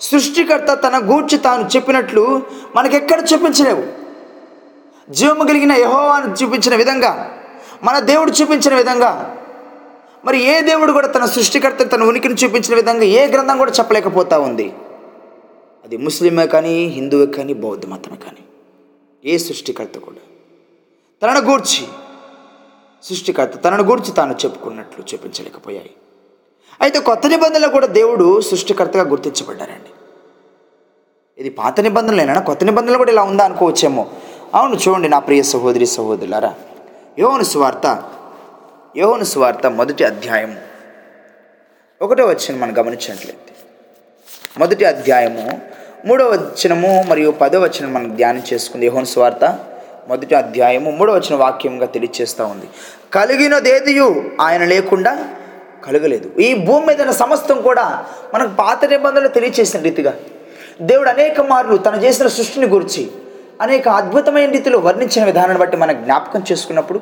సృష్టికర్త 0.00 0.74
తన 0.74 0.96
గూర్చి 1.10 1.38
తాను 1.38 1.68
చెప్పినట్లు 1.76 2.42
మనకెక్కడ 2.76 3.20
చూపించలేవు. 3.32 3.84
జీవము 5.12 5.44
కలిగిన 5.44 5.72
యహోవాను 5.72 6.34
చూపించిన 6.42 6.74
విధంగా 6.74 7.12
మన 7.84 7.98
దేవుడు 7.98 8.30
చూపించిన 8.30 8.74
విధంగా 8.74 9.36
మరి 10.24 10.38
ఏ 10.44 10.60
దేవుడు 10.60 10.92
కూడా 10.92 11.08
తన 11.08 11.24
సృష్టికర్త 11.24 11.82
తన 11.92 12.02
ఉనికిని 12.02 12.34
చూపించిన 12.34 12.74
విధంగా 12.74 13.02
ఏ 13.02 13.26
గ్రంథం 13.26 13.58
కూడా 13.58 13.72
చెప్పలేకపోతా 13.78 14.38
ఉంది. 14.38 14.72
అది 15.84 15.96
ముస్లిమే 15.96 16.46
కానీ 16.46 16.74
హిందువే 16.86 17.26
కానీ 17.26 17.54
బౌద్ధ 17.54 17.86
మతమే 17.86 18.16
కానీ 18.16 18.44
ఏ 19.24 19.38
సృష్టికర్త 19.38 19.98
కూడా. 19.98 20.22
తనను 21.22 21.50
గూర్చి 21.50 21.84
సృష్టికర్త 23.02 23.56
తనను 23.64 23.84
గురించి 23.90 24.12
తాను 24.18 24.34
చెప్పుకున్నట్లు 24.42 25.04
చూపించలేకపోయాయి 25.10 25.92
అయితే 26.82 26.98
కొత్త 27.00 27.26
నిబంధనలో 27.26 27.68
కూడా 27.68 27.88
దేవుడు 27.98 28.26
సృష్టికర్తగా 28.40 29.04
గుర్తించబడ్డారండి. 29.12 29.90
ఇది 31.38 31.50
పాత 31.50 31.80
నిబంధనలేనా 31.80 32.40
కొత్త 32.40 32.64
నిబంధనలు 32.64 32.98
కూడా 33.02 33.12
ఇలా 33.12 33.22
ఉందా 33.22 33.44
అనుకోవచ్చేమో. 33.44 34.04
అవును 34.54 34.76
చూడండి 34.82 35.08
నా 35.08 35.18
ప్రియ 35.18 35.42
సహోదరి 35.42 35.86
సహోదరులారా 35.86 36.52
యోహను 37.18 37.46
స్వార్త 37.52 37.86
యోహను 38.96 39.24
స్వార్త 39.24 39.66
మొదటి 39.80 40.04
అధ్యాయము. 40.04 40.58
ఒకటో 42.00 42.26
వచ్చిన 42.26 42.54
మనం 42.58 42.74
గమనించినట్లయితే 42.78 43.52
మొదటి 44.58 44.84
అధ్యాయము 44.84 45.44
మూడో 46.06 46.24
వచనము 46.30 46.90
మరియు 47.10 47.30
పదో 47.30 47.58
వచనం 47.60 47.90
మనం 47.94 48.08
ధ్యానం 48.16 48.42
చేసుకుంది 48.52 48.86
యోహన్ 48.86 49.06
స్వార్త. 49.06 49.44
మొదటి 50.12 50.34
అధ్యాయము 50.34 50.90
మూడో 50.90 51.12
వచ్చిన 51.14 51.34
వాక్యంగా 51.36 51.86
తెలియచేస్తూ 51.86 52.46
ఉంది. 52.46 52.66
కలిగినదేదియు 53.14 54.24
ఆయన 54.40 54.64
లేకుండా 54.64 55.12
కలగలేదు. 55.84 56.40
ఈ 56.40 56.54
భూమి 56.66 56.86
మీద 56.86 57.00
ఉన్న 57.00 57.12
సమస్తం 57.12 57.60
కూడా 57.60 58.04
మనకు 58.34 58.50
పాత 58.54 58.84
నిబంధనలు 58.84 59.28
తెలియచేసిన 59.28 59.80
రీతిగా 59.80 60.12
దేవుడు 60.82 61.08
అనేక 61.08 61.40
మార్లు 61.40 61.76
తను 61.76 61.96
చేసిన 61.96 62.26
సృష్టిని 62.26 62.66
గురించి 62.66 63.10
అనేక 63.60 63.88
అద్భుతమైన 63.88 64.50
రీతిలో 64.50 64.78
వర్ణించిన 64.78 65.24
విధానాన్ని 65.24 65.58
బట్టి 65.58 65.76
మనం 65.76 66.04
జ్ఞాపకం 66.04 66.42
చేసుకున్నప్పుడు 66.52 67.00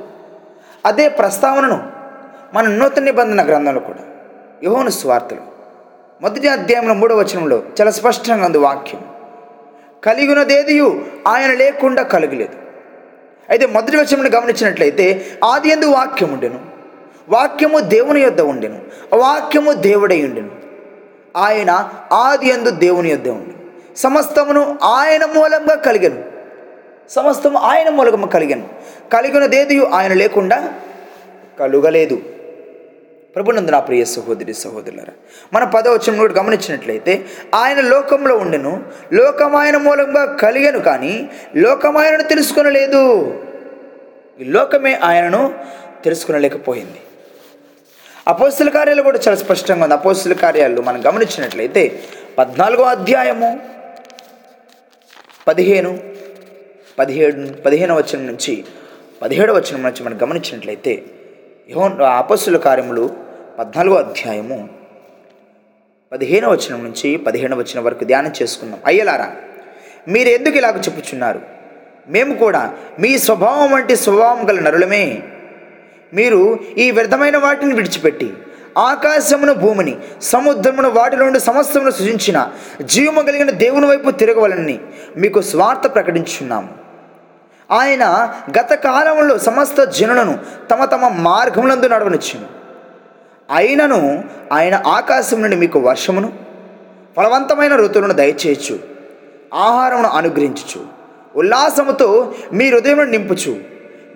అదే 0.84 1.08
ప్రస్తావనను 1.08 1.78
మన 2.54 2.66
నూతన 2.66 3.02
నిబంధన 3.02 3.46
గ్రంథంలో 3.46 3.80
కూడా 3.80 4.04
యోహోను 4.64 4.90
స్వార్థలు 4.90 5.44
మొదటి 6.22 6.48
అధ్యాయంలో 6.48 6.94
మూడవ 6.94 7.18
వచనంలో 7.18 7.62
చాలా 7.80 7.90
స్పష్టంగా 7.90 8.46
ఉంది 8.46 8.58
వాక్యం. 8.58 9.00
కలిగినదేదియు 10.04 10.88
ఆయన 11.28 11.52
లేకుండా 11.52 12.02
కలగలేదు. 12.02 12.69
అయితే 13.50 13.66
మొదటి 13.66 13.96
వచనం 13.96 14.34
గమనించినట్లయితే 14.34 15.26
ఆది 15.44 15.68
ఎందు 15.68 15.86
వాక్యం 15.86 16.32
ఉండెను. 16.32 16.60
వాక్యము 17.28 17.80
దేవుని 17.80 18.20
యొద్ద 18.20 18.40
ఉండెను. 18.40 18.80
వాక్యము 19.16 19.72
దేవుడై 19.72 20.24
ఉండెను. 20.24 20.50
ఆయన 21.36 21.90
ఆది 22.12 22.48
ఎందు 22.48 22.70
దేవుని 22.70 23.10
యొద్ద 23.10 23.28
ఉండెను. 23.28 23.60
సమస్తమును 23.96 24.78
ఆయన 24.82 25.24
మూలంగా 25.24 25.74
కలిగను. 25.74 26.24
సమస్తము 27.10 27.58
ఆయన 27.58 27.88
మూలకము 27.88 28.26
కలిగాను. 28.26 28.68
కలిగినదేది 29.12 29.86
ఆయన 29.86 30.12
లేకుండా 30.12 30.72
కలుగలేదు. 31.60 32.22
ప్రభునందు 33.36 33.70
నా 33.70 33.80
ప్రియ 33.80 34.04
సహోదరి 34.04 34.54
సహోదరులరా 34.54 35.12
మన 35.52 35.64
పదవచనం 35.64 36.16
కూడా 36.18 36.34
గమనించినట్లయితే 36.34 37.26
ఆయన 37.54 37.80
లోకంలో 37.80 38.36
ఉండెను 38.36 38.84
లోకమాయన 39.12 39.76
మూలంగా 39.76 40.36
కలిగను 40.36 40.78
కానీ 40.78 41.30
లోకమాయనను 41.56 42.22
తెలుసుకొనలేదు. 42.22 43.02
ఈ 44.40 44.44
లోకమే 44.44 44.94
ఆయనను 44.94 45.54
తెలుసుకునలేకపోయింది. 46.04 47.00
అపోస్తుల 48.28 48.68
కార్యాలు 48.68 49.02
కూడా 49.02 49.18
చాలా 49.28 49.36
స్పష్టంగా 49.36 49.82
ఉంది. 49.84 49.94
అపోస్తుల 49.94 50.32
కార్యాలు 50.32 50.80
మనం 50.80 51.06
గమనించినట్లయితే 51.06 52.02
పద్నాలుగో 52.38 52.82
అధ్యాయము 52.84 53.60
పదిహేను 55.48 55.98
పదిహేడు 56.98 57.62
పదిహేను 57.66 57.94
వచనం 57.96 58.26
నుంచి 58.26 58.64
పదిహేడవ 59.22 59.54
వచనం 59.56 59.82
నుంచి 59.82 60.04
మనం 60.04 60.18
గమనించినట్లయితే 60.22 61.02
యోహో 61.68 62.04
అపస్సుల 62.04 62.56
కార్యములు 62.56 63.10
పద్నాలుగో 63.58 63.96
అధ్యాయము 63.96 64.68
పదిహేను 66.12 66.50
వచనం 66.50 66.84
నుంచి 66.84 67.16
పదిహేను 67.16 67.56
వచనం 67.56 67.84
వరకు 67.84 68.04
ధ్యానం 68.04 68.32
చేసుకుందాం. 68.42 68.80
అయ్యలారా 68.86 69.32
మీరు 70.08 70.28
ఎందుకు 70.28 70.56
ఇలాగ 70.56 70.76
చెప్పుచున్నారు? 70.76 71.40
మేము 72.08 72.34
కూడా 72.34 72.74
మీ 73.00 73.18
స్వభావం 73.18 73.72
వంటి 73.72 73.96
స్వభావం 73.96 74.48
గల 74.48 74.60
నరులమే. 74.60 75.22
మీరు 76.14 76.58
ఈ 76.78 76.90
వ్యర్థమైన 76.90 77.36
వాటిని 77.36 77.74
విడిచిపెట్టి 77.74 78.32
ఆకాశమును 78.78 79.54
భూమిని 79.54 79.96
సముద్రమును 80.22 80.90
వాటిలో 80.90 81.24
నుండి 81.24 81.40
సమస్తమును 81.40 81.90
సృజించిన 81.90 82.52
జీవము 82.82 83.22
కలిగిన 83.22 83.50
దేవుని 83.50 83.86
వైపు 83.86 84.10
తిరగవలని 84.10 84.78
మీకు 85.16 85.40
స్వార్థ 85.40 85.94
ప్రకటించున్నాము 85.94 86.79
ఆయన 87.70 88.34
గత 88.58 88.74
కాలంలో 88.74 89.38
సమస్త 89.38 89.84
జనులను 89.84 90.38
తమ 90.70 90.84
తమ 90.84 91.08
మార్గములందు 91.08 91.86
నడవనిచ్చింది 91.86 92.46
అయినను 93.50 94.24
ఆయన 94.52 94.82
ఆకాశం 94.86 95.42
నుండి 95.42 95.56
మీకు 95.56 95.78
వర్షమును 95.78 96.32
ఫలవంతమైన 97.16 97.76
ఋతువులను 97.76 98.12
దయచేయచ్చు. 98.12 98.80
ఆహారమును 99.54 100.08
అనుగ్రహించుచు 100.08 100.86
ఉల్లాసముతో 101.36 102.34
మీ 102.52 102.70
హృదయమును 102.70 103.10
నింపుచు. 103.10 103.60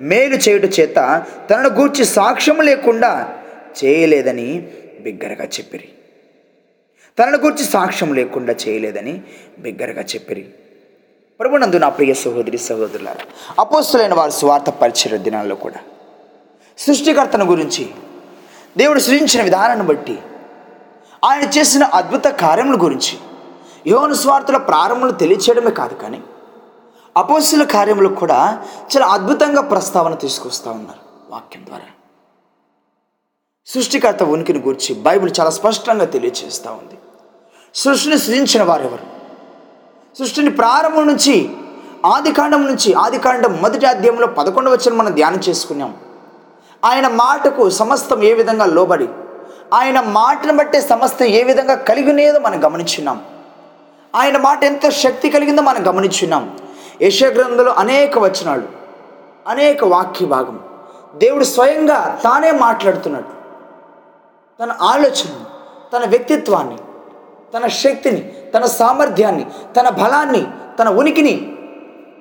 మేలు 0.01 0.35
చేయుట 0.35 0.81
చేత 0.81 1.25
తనను 1.51 1.69
గూర్చి 1.69 2.05
సాక్ష్యం 2.05 2.61
లేకుండా 2.61 3.35
చేయలేదని 3.85 4.69
బిగ్గరగా 5.01 5.45
చెప్పిరి. 5.45 5.89
తనను 7.19 7.39
గూర్చి 7.39 7.65
సాక్ష్యం 7.65 8.15
లేకుండా 8.15 8.55
చేయలేదని 8.69 9.21
బిగ్గరగా 9.59 10.03
చెప్పిరి. 10.03 10.49
ప్రభునందు 11.41 11.77
నా 11.77 11.89
ప్రియ 11.89 12.15
సహోదరి 12.15 12.59
సహోదరులారు 12.59 13.25
అపోస్తులైన 13.61 14.15
వారు 14.15 14.31
స్వార్థ 14.31 14.71
పరిచయ 14.71 15.19
దినాల్లో 15.19 15.55
కూడా 15.55 15.81
సృష్టికర్తను 16.79 17.45
గురించి 17.45 17.95
దేవుడు 18.77 19.01
సృజించిన 19.01 19.43
విధానాన్ని 19.43 19.87
బట్టి 19.87 20.19
ఆయన 21.25 21.51
చేసిన 21.59 21.85
అద్భుత 21.85 22.25
కార్యముల 22.25 22.85
గురించి 22.85 23.19
యోను 23.87 24.15
స్వార్థుల 24.15 24.57
ప్రారంభంలో 24.57 25.13
తెలియచేయడమే 25.13 25.71
కాదు 25.71 25.95
కానీ 25.95 26.23
అపోస్తుల 27.17 27.65
కార్యములు 27.65 28.09
కూడా 28.09 28.67
చాలా 28.97 29.07
అద్భుతంగా 29.07 29.63
ప్రస్తావన 29.63 30.15
తీసుకొస్తూ 30.15 30.71
ఉన్నారు 30.71 31.31
వాక్యం 31.31 31.67
ద్వారా. 31.67 31.85
సృష్టికర్త 33.67 34.23
ఉనికిని 34.23 34.59
గురించి 34.59 34.95
బైబిల్ 34.95 35.35
చాలా 35.41 35.51
స్పష్టంగా 35.51 36.05
తెలియచేస్తూ 36.05 36.71
ఉంది. 36.71 36.99
సృష్టిని 37.75 38.19
సృజించిన 38.19 38.63
వారెవరు? 38.63 39.14
సృష్టిని 40.19 40.51
ప్రారంభం 40.51 41.07
నుంచి 41.07 41.57
ఆదికాండం 42.07 42.67
నుంచి 42.67 42.95
ఆదికాండం 42.95 43.59
మొదటి 43.63 43.87
అధ్యాయంలో 43.87 44.27
పదకొండు 44.27 44.71
వచ్చిన 44.71 44.95
మనం 44.95 45.15
ధ్యానం 45.15 45.37
చేసుకున్నాం. 45.37 45.97
ఆయన 46.85 47.09
మాటకు 47.09 47.71
సమస్తం 47.71 48.23
ఏ 48.23 48.33
విధంగా 48.33 48.67
లోబడి 48.67 49.09
ఆయన 49.75 50.01
మాటను 50.01 50.57
బట్టే 50.57 50.81
సమస్తం 50.81 51.27
ఏ 51.27 51.43
విధంగా 51.43 51.75
కలిగినేదో 51.75 52.39
మనం 52.39 52.65
గమనించున్నాం. 52.65 53.25
ఆయన 54.15 54.37
మాట 54.39 54.65
ఎంత 54.65 54.89
శక్తి 54.89 55.31
కలిగిందో 55.31 55.63
మనం 55.63 55.89
గమనించున్నాం. 55.89 56.59
యశగ్రంథంలో 57.03 57.73
అనేక 57.73 58.19
వచనాలు 58.19 58.63
అనేక 59.49 59.85
వాక్య 59.85 60.27
భాగం 60.27 60.61
దేవుడు 61.15 61.45
స్వయంగా 61.45 62.21
తానే 62.25 62.51
మాట్లాడుతున్నాడు. 62.51 63.31
తన 64.63 64.77
ఆలోచన 64.83 65.45
తన 65.93 66.09
వ్యక్తిత్వాన్ని 66.09 66.77
తన 67.55 67.67
శక్తిని 67.67 68.33
తన 68.55 68.65
సామర్థ్యాన్ని 68.65 69.47
తన 69.81 69.89
బలాన్ని 69.89 70.47
తన 70.79 70.89
ఉనికిని 70.89 71.57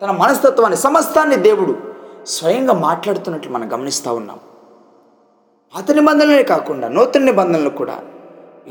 తన 0.01 0.11
మనస్తత్వాన్ని 0.11 0.77
సమస్తాన్ని 0.77 1.35
దేవుడు 1.35 1.77
స్వయంగా 2.25 2.73
మాట్లాడుతున్నట్లు 2.73 3.51
మనం 3.51 3.73
గమనిస్తూ 3.73 4.15
ఉన్నాం. 4.15 4.39
పాత 5.75 5.91
నిబంధనలే 5.91 6.43
కాకుండా 6.43 6.87
నూతన 6.87 7.21
నిబంధనలు 7.21 7.69
కూడా 7.69 7.99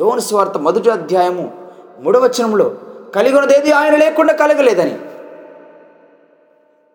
యోను 0.01 0.21
స్వార్థ 0.21 0.57
మొదటి 0.57 0.91
అధ్యాయము 0.91 1.69
మూడవచనంలో 1.99 2.79
కలిగినదేది 3.15 3.73
ఆయన 3.73 3.97
లేకుండా 3.97 4.33
కలగలేదని. 4.33 4.99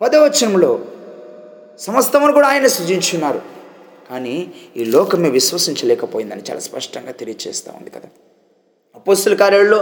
పదవచనంలో 0.02 0.80
సమస్తమును 1.80 2.34
కూడా 2.34 2.48
ఆయన 2.48 2.68
సృజించున్నారు. 2.68 3.42
కానీ 4.10 4.54
ఈ 4.78 4.86
లోకమే 4.86 5.30
విశ్వసించలేకపోయిందని 5.30 6.42
చాలా 6.50 6.60
స్పష్టంగా 6.60 7.12
తెలియజేస్తూ 7.12 7.72
ఉంది 7.78 7.90
కదా. 7.90 8.10
అపోస్తుల 8.98 9.36
కార్యాలలో 9.36 9.80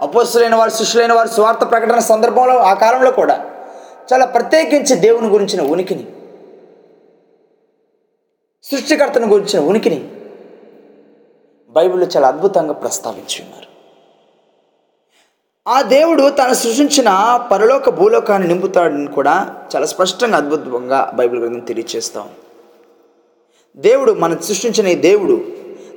అపోస్తులైన 0.00 0.54
వారు 0.54 0.70
శిష్యులైన 0.70 1.12
వారు 1.12 1.28
స్వార్థ 1.28 1.62
ప్రకటన 1.70 1.98
సందర్భంలో 1.98 2.58
ఆ 2.62 2.74
కాలంలో 2.74 3.10
కూడా 3.10 3.36
చాలా 4.12 4.26
ప్రత్యేకించి 4.26 4.94
దేవుని 4.96 5.28
గురించిన 5.28 5.62
ఉనికిని 5.62 6.04
సృష్టికర్తను 8.64 9.26
గురించిన 9.26 9.60
ఉనికిని 9.62 9.98
బైబిల్లో 11.72 12.06
చాలా 12.16 12.28
అద్భుతంగా 12.28 12.72
ప్రస్తావించి 12.72 13.42
ఉన్నారు. 13.42 13.64
ఆ 15.66 15.82
దేవుడు 15.82 16.30
తను 16.30 16.54
సృష్టించిన 16.54 17.08
పరలోక 17.50 17.90
భూలోకాన్ని 17.90 18.48
నింపుతాడని 18.48 19.06
కూడా 19.06 19.34
చాలా 19.74 19.86
స్పష్టంగా 19.86 20.36
అద్భుతంగా 20.36 21.12
బైబిల్ 21.14 21.40
గ్రంథం 21.40 21.60
తెలియజేస్తాం 21.60 22.28
దేవుడు 23.76 24.12
మనం 24.14 24.38
సృష్టించిన 24.42 24.86
ఈ 24.86 24.94
దేవుడు 24.94 25.36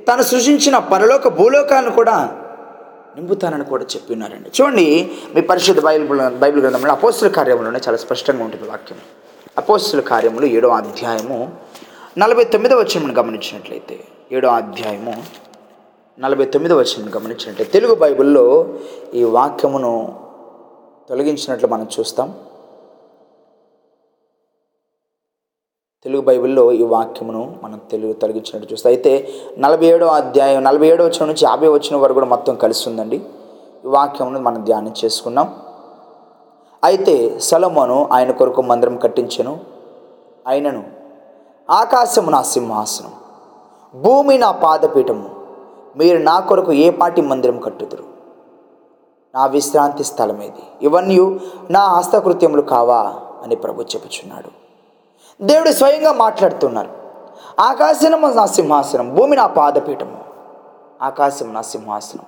తను 0.08 0.22
సృష్టించిన 0.22 0.78
పరలోక 0.78 1.28
భూలోకాన్ని 1.28 1.90
కూడా 1.90 2.16
నింపుతానని 3.16 3.64
కూడా 3.64 3.84
చెప్పినారండి. 3.84 4.50
చూడండి 4.56 5.10
మీ 5.34 5.40
పరిశుద్ధ 5.40 5.80
బైబిల్ 5.80 6.38
బైబిల్ 6.38 6.62
గ్రంథంలో 6.62 6.92
అపోస్తుల 6.92 7.28
కార్యములోనే 7.28 7.80
చాలా 7.88 7.96
స్పష్టంగా 7.96 8.44
ఉంటుంది 8.44 8.68
వాక్యం. 8.68 8.98
అపోస్తుల 9.58 10.00
కార్యములు 10.00 10.46
ఏడో 10.46 10.68
అధ్యాయము 10.68 11.52
నలభై 12.18 12.44
తొమ్మిదో 12.44 12.78
వచ్చిన 12.78 13.20
గమనించినట్లయితే 13.20 14.00
ఏడో 14.32 14.48
అధ్యాయము 14.48 15.22
నలభై 16.20 16.44
తొమ్మిదో 16.44 16.76
వచ్చిన 16.76 17.10
గమనించినట్లయితే 17.16 17.72
తెలుగు 17.72 17.94
బైబిల్లో 17.94 18.46
ఈ 19.14 19.24
వాక్యమును 19.24 20.16
తొలగించినట్లు 21.08 21.68
మనం 21.68 21.86
చూస్తాం. 22.00 22.34
తెలుగు 26.04 26.22
బైబిల్లో 26.22 26.72
ఈ 26.72 26.82
వాక్యమును 26.82 27.54
మనం 27.64 27.80
తెలుగు 27.90 28.12
తొలగించినట్టు 28.12 28.72
చూస్తే 28.72 28.88
అయితే 28.88 29.28
నలభై 29.58 29.86
ఏడో 29.86 30.06
అధ్యాయం 30.06 30.64
నలభై 30.64 30.86
ఏడో 30.86 31.04
వచ్చిన 31.04 31.26
నుంచి 31.26 31.44
యాభై 31.44 31.68
వచ్చిన 31.68 31.96
వరకు 31.96 32.14
కూడా 32.14 32.26
మొత్తం 32.26 32.54
కలిసి 32.54 32.88
ఉందండి 32.88 33.16
ఈ 33.84 33.88
వాక్యమును 33.88 34.40
మనం 34.40 34.64
ధ్యానం 34.64 34.94
చేసుకున్నాం 35.04 35.54
అయితే 36.84 37.38
సలమోను 37.38 38.08
ఆయన 38.12 38.30
కొరకు 38.30 38.62
మందిరం 38.62 38.96
కట్టించను. 38.96 39.60
ఆయనను 40.48 40.82
ఆకాశము 41.70 42.30
నా 42.30 42.42
సింహాసనం 42.42 43.12
భూమి 43.94 44.38
నా 44.38 44.50
పాదపీఠము 44.50 45.30
మీరు 45.96 46.18
నా 46.18 46.40
కొరకు 46.40 46.72
ఏ 46.72 46.90
పాటి 46.90 47.22
మందిరం 47.22 47.58
కట్టుదురు? 47.58 48.04
నా 49.34 49.46
విశ్రాంతి 49.46 50.04
స్థలం 50.04 50.40
ఇది 50.40 50.64
ఇవన్నీ 50.82 51.38
నా 51.70 51.84
హస్తకృత్యములు 51.84 52.62
కావా? 52.62 53.14
అని 53.42 53.56
ప్రభు 53.56 53.82
చెప్పుచున్నాడు. 53.82 54.61
దేవుడు 55.42 55.70
స్వయంగా 55.70 56.12
మాట్లాడుతున్నారు. 56.12 56.90
ఆకాశము 57.58 58.26
నా 58.26 58.46
సింహాసనం 58.46 59.14
భూమి 59.14 59.36
నా 59.36 59.46
పాదపీఠము. 59.46 60.24
ఆకాశం 61.02 61.52
నా 61.52 61.62
సింహాసనం 61.62 62.24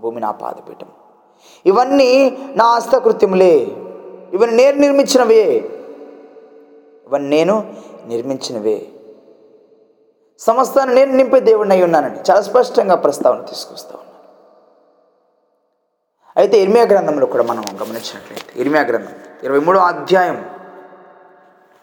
భూమి 0.00 0.20
నా 0.20 0.30
పాదపీఠం 0.30 0.86
ఇవన్నీ 1.66 2.30
నా 2.30 2.74
హస్తకృత్యములే. 2.74 3.66
ఇవన్నీ 4.32 4.56
నేను 4.56 4.80
నిర్మించినవే. 4.80 5.70
ఇవన్నీ 7.06 7.28
నేను 7.28 7.74
నిర్మించినవే. 8.06 8.86
సమస్తాన్ని 10.38 10.94
నేను 10.94 11.12
నింపే 11.12 11.40
దేవుడిని 11.40 11.74
అయి 11.74 11.82
ఉన్నానని 11.82 12.16
చాలా 12.30 12.42
స్పష్టంగా 12.42 12.94
ప్రస్తావన 12.94 13.40
తీసుకొస్తా 13.40 13.98
ఉన్నాను 13.98 14.20
అయితే 16.36 16.58
ఇర్మియా 16.58 16.84
గ్రంథంలో 16.84 17.26
కూడా 17.26 17.44
మనం 17.44 17.64
గమనించినట్లయితే 17.82 18.60
ఇర్మియా 18.60 18.82
గ్రంథం 18.82 19.12
ఇరవై 19.42 19.58
మూడో 19.58 19.78
అధ్యాయం 19.78 20.53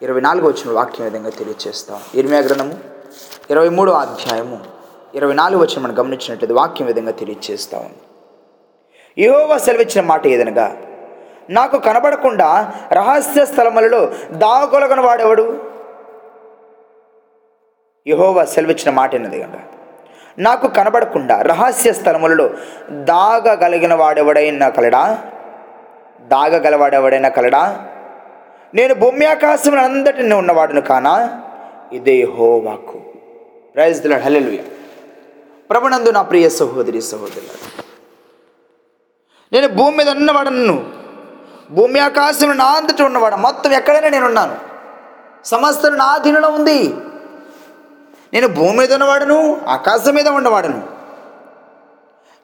ఇరవై 0.02 0.20
నాలుగు 0.20 0.46
వచ్చిన 0.46 0.72
వాక్యం 0.72 1.04
విధంగా 1.04 1.30
తెలియజేస్తాం 1.30 2.00
ఇర్మియా 2.14 2.40
గ్రంథము 2.40 2.76
ఇరవై 3.50 3.68
మూడో 3.68 3.92
అధ్యాయము 3.92 4.58
ఇరవై 5.14 5.34
నాలుగు 5.34 5.62
వచ్చిన 5.62 5.82
మనం 5.82 5.98
గమనించినట్లయితే 5.98 6.54
వాక్యం 6.54 6.86
విధంగా 6.86 7.10
తెలియజేస్తా 7.10 7.78
యహోవా 9.18 9.58
సెలవిచ్చిన 9.58 10.04
మాట 10.04 10.26
ఏదనగా 10.26 10.76
నాకు 11.50 11.78
కనబడకుండా 11.78 12.74
రహస్య 12.92 13.44
స్థలములలో 13.44 14.12
దాగొలగన 14.30 15.00
వాడెవడు? 15.00 15.60
యహోవా 18.06 18.44
సెలవిచ్చిన 18.44 18.90
మాట 18.90 19.14
ఎన్నది 19.14 19.40
కనుక 19.40 19.58
నాకు 20.38 20.68
కనబడకుండా 20.68 21.42
రహస్య 21.42 21.92
స్థలములలో 21.92 22.50
దాగగలిగిన 22.90 23.94
వాడెవడైనా 23.94 24.68
కలడా? 24.68 25.22
దాగగలవాడెవడైనా 26.22 27.28
కలడా? 27.28 27.88
నేను 28.74 28.94
భూమి 28.94 29.26
ఆకాశం 29.26 29.78
అంతటిని 29.78 30.34
ఉన్నవాడును 30.34 30.80
కానా? 30.80 31.42
ఇదే 31.92 32.14
యెహోవాకు. 32.14 32.98
ప్రైజ్ 33.74 34.02
దిల 34.02 34.18
హల్లెలూయా 34.18 34.62
ప్రభునందు 35.70 36.10
నా 36.10 36.22
ప్రియ 36.22 36.48
సహోదరి 36.48 37.02
సహోదరులు 37.02 37.72
నేను 39.52 39.68
భూమి 39.68 39.96
మీద 39.96 40.08
ఉన్నవాడను 40.08 40.90
భూమి 41.70 42.00
ఆకాశం 42.00 42.56
నా 42.56 42.64
అంతటి 42.64 43.02
ఉన్నవాడు 43.02 43.36
మొత్తం 43.36 43.72
ఎక్కడైనా 43.72 44.08
నేను 44.08 44.26
ఉన్నాను. 44.26 44.56
సమస్తం 45.44 45.96
నా 45.96 46.04
అధీనంలో 46.04 46.48
ఉంది. 46.48 46.94
నేను 48.32 48.48
భూమి 48.48 48.78
మీద 48.78 48.92
ఉన్నవాడును 48.92 49.60
ఆకాశం 49.68 50.14
మీద 50.14 50.28
ఉన్నవాడును 50.28 50.91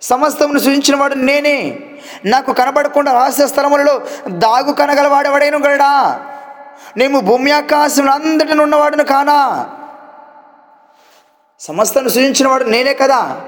సమస్తమును 0.03 0.59
సృజించిన 0.59 0.97
వాడు 0.97 1.15
నేనే. 1.15 1.81
నాకు 2.25 2.53
కనబడకుండా 2.53 3.13
రహస్య 3.13 3.47
స్థలములలో 3.47 4.01
దాగు 4.29 4.73
కనగలవాడెవడైను 4.73 5.59
గలడా? 5.59 6.25
నేను 6.97 7.21
భూమి 7.21 7.51
ఆకాశం 7.51 8.11
అందటిని 8.11 8.63
ఉన్నవాడును 8.63 9.05
కానా? 9.05 9.71
సమస్తను 11.61 12.09
సృజించిన 12.09 12.49
వాడు 12.49 12.65
నేనే 12.65 12.95
కదా? 12.95 13.41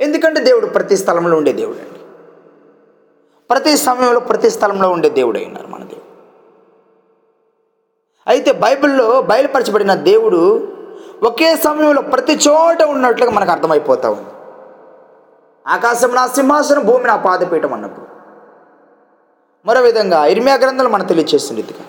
ఎందుకంటే 0.00 0.40
దేవుడు 0.40 0.66
ప్రతి 0.66 0.96
స్థలంలో 0.96 1.36
ఉండే 1.36 1.52
దేవుడు 1.52 1.76
అండి. 1.76 1.98
ప్రతి 3.50 3.76
సమయంలో 3.76 4.20
ప్రతి 4.20 4.50
స్థలంలో 4.50 4.90
ఉండే 4.90 5.08
దేవుడు 5.08 5.38
అయినారు 5.38 5.66
మన 5.66 5.78
దేవుడు. 5.78 6.06
అయితే 8.26 8.52
బైబిల్లో 8.52 9.22
బయలుపరచబడిన 9.22 9.94
దేవుడు 9.94 10.72
ఒకే 11.22 11.56
సమయంలో 11.56 12.02
ప్రతి 12.02 12.32
చోట 12.32 12.82
ఉన్నట్లుగా 12.82 13.30
మనకు 13.30 13.50
అర్థమైపోతూ 13.50 14.10
ఉంది. 14.10 14.35
ఆకాశం 15.68 16.14
నా 16.14 16.26
సింహాసనం 16.26 16.84
భూమి 16.84 17.04
నా 17.04 17.16
పాదపీఠం 17.16 17.72
అన్నప్పుడు. 17.72 18.06
మరో 19.66 19.80
విధంగా 19.80 20.26
ఇర్మియా 20.26 20.56
గ్రంథాలు 20.56 20.88
మనం 20.88 21.06
తెలియచేస్తుంది 21.06 21.60
ఇదిగా. 21.60 21.84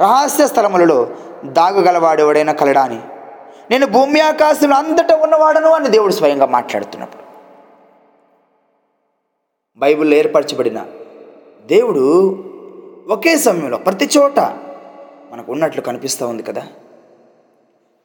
రహస్య 0.00 0.46
స్థలములలో 0.46 1.10
దాగుగలవాడెవడైనా 1.44 2.52
కలడాని 2.52 3.00
నేను 3.70 3.86
భూమి 3.86 4.20
ఆకాశంలో 4.20 4.76
అంతటా 4.76 5.16
ఉన్నవాడను 5.16 5.70
అని 5.70 5.88
దేవుడు 5.88 6.12
స్వయంగా 6.12 6.46
మాట్లాడుతున్నప్పుడు. 6.46 7.22
బైబిల్లో 9.76 10.16
ఏర్పరచబడిన 10.16 10.86
దేవుడు 11.66 12.00
ఒకే 13.08 13.36
సమయంలో 13.36 13.78
ప్రతి 13.78 14.10
చోట 14.18 14.40
మనకు 15.32 15.52
ఉన్నట్లు 15.52 15.82
కనిపిస్తూ 15.82 16.28
ఉంది 16.28 16.42
కదా? 16.42 16.66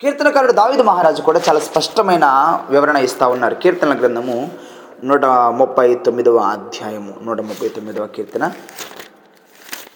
కీర్తనకారుడు 0.01 0.51
దావిద 0.51 0.81
మహారాజు 0.81 1.21
కూడా 1.21 1.41
చాలా 1.49 1.59
స్పష్టమైన 1.59 2.25
వివరణ 2.69 2.97
ఇస్తూ 2.97 3.29
ఉన్నారు. 3.29 3.55
కీర్తన 3.55 3.99
గ్రంథము 3.99 4.51
నూట 5.03 5.25
ముప్పై 5.25 5.95
తొమ్మిదవ 5.95 6.38
అధ్యాయము 6.38 7.15
నూట 7.23 7.41
ముప్పై 7.41 7.67
తొమ్మిదవ 7.67 8.07
కీర్తన. 8.07 8.51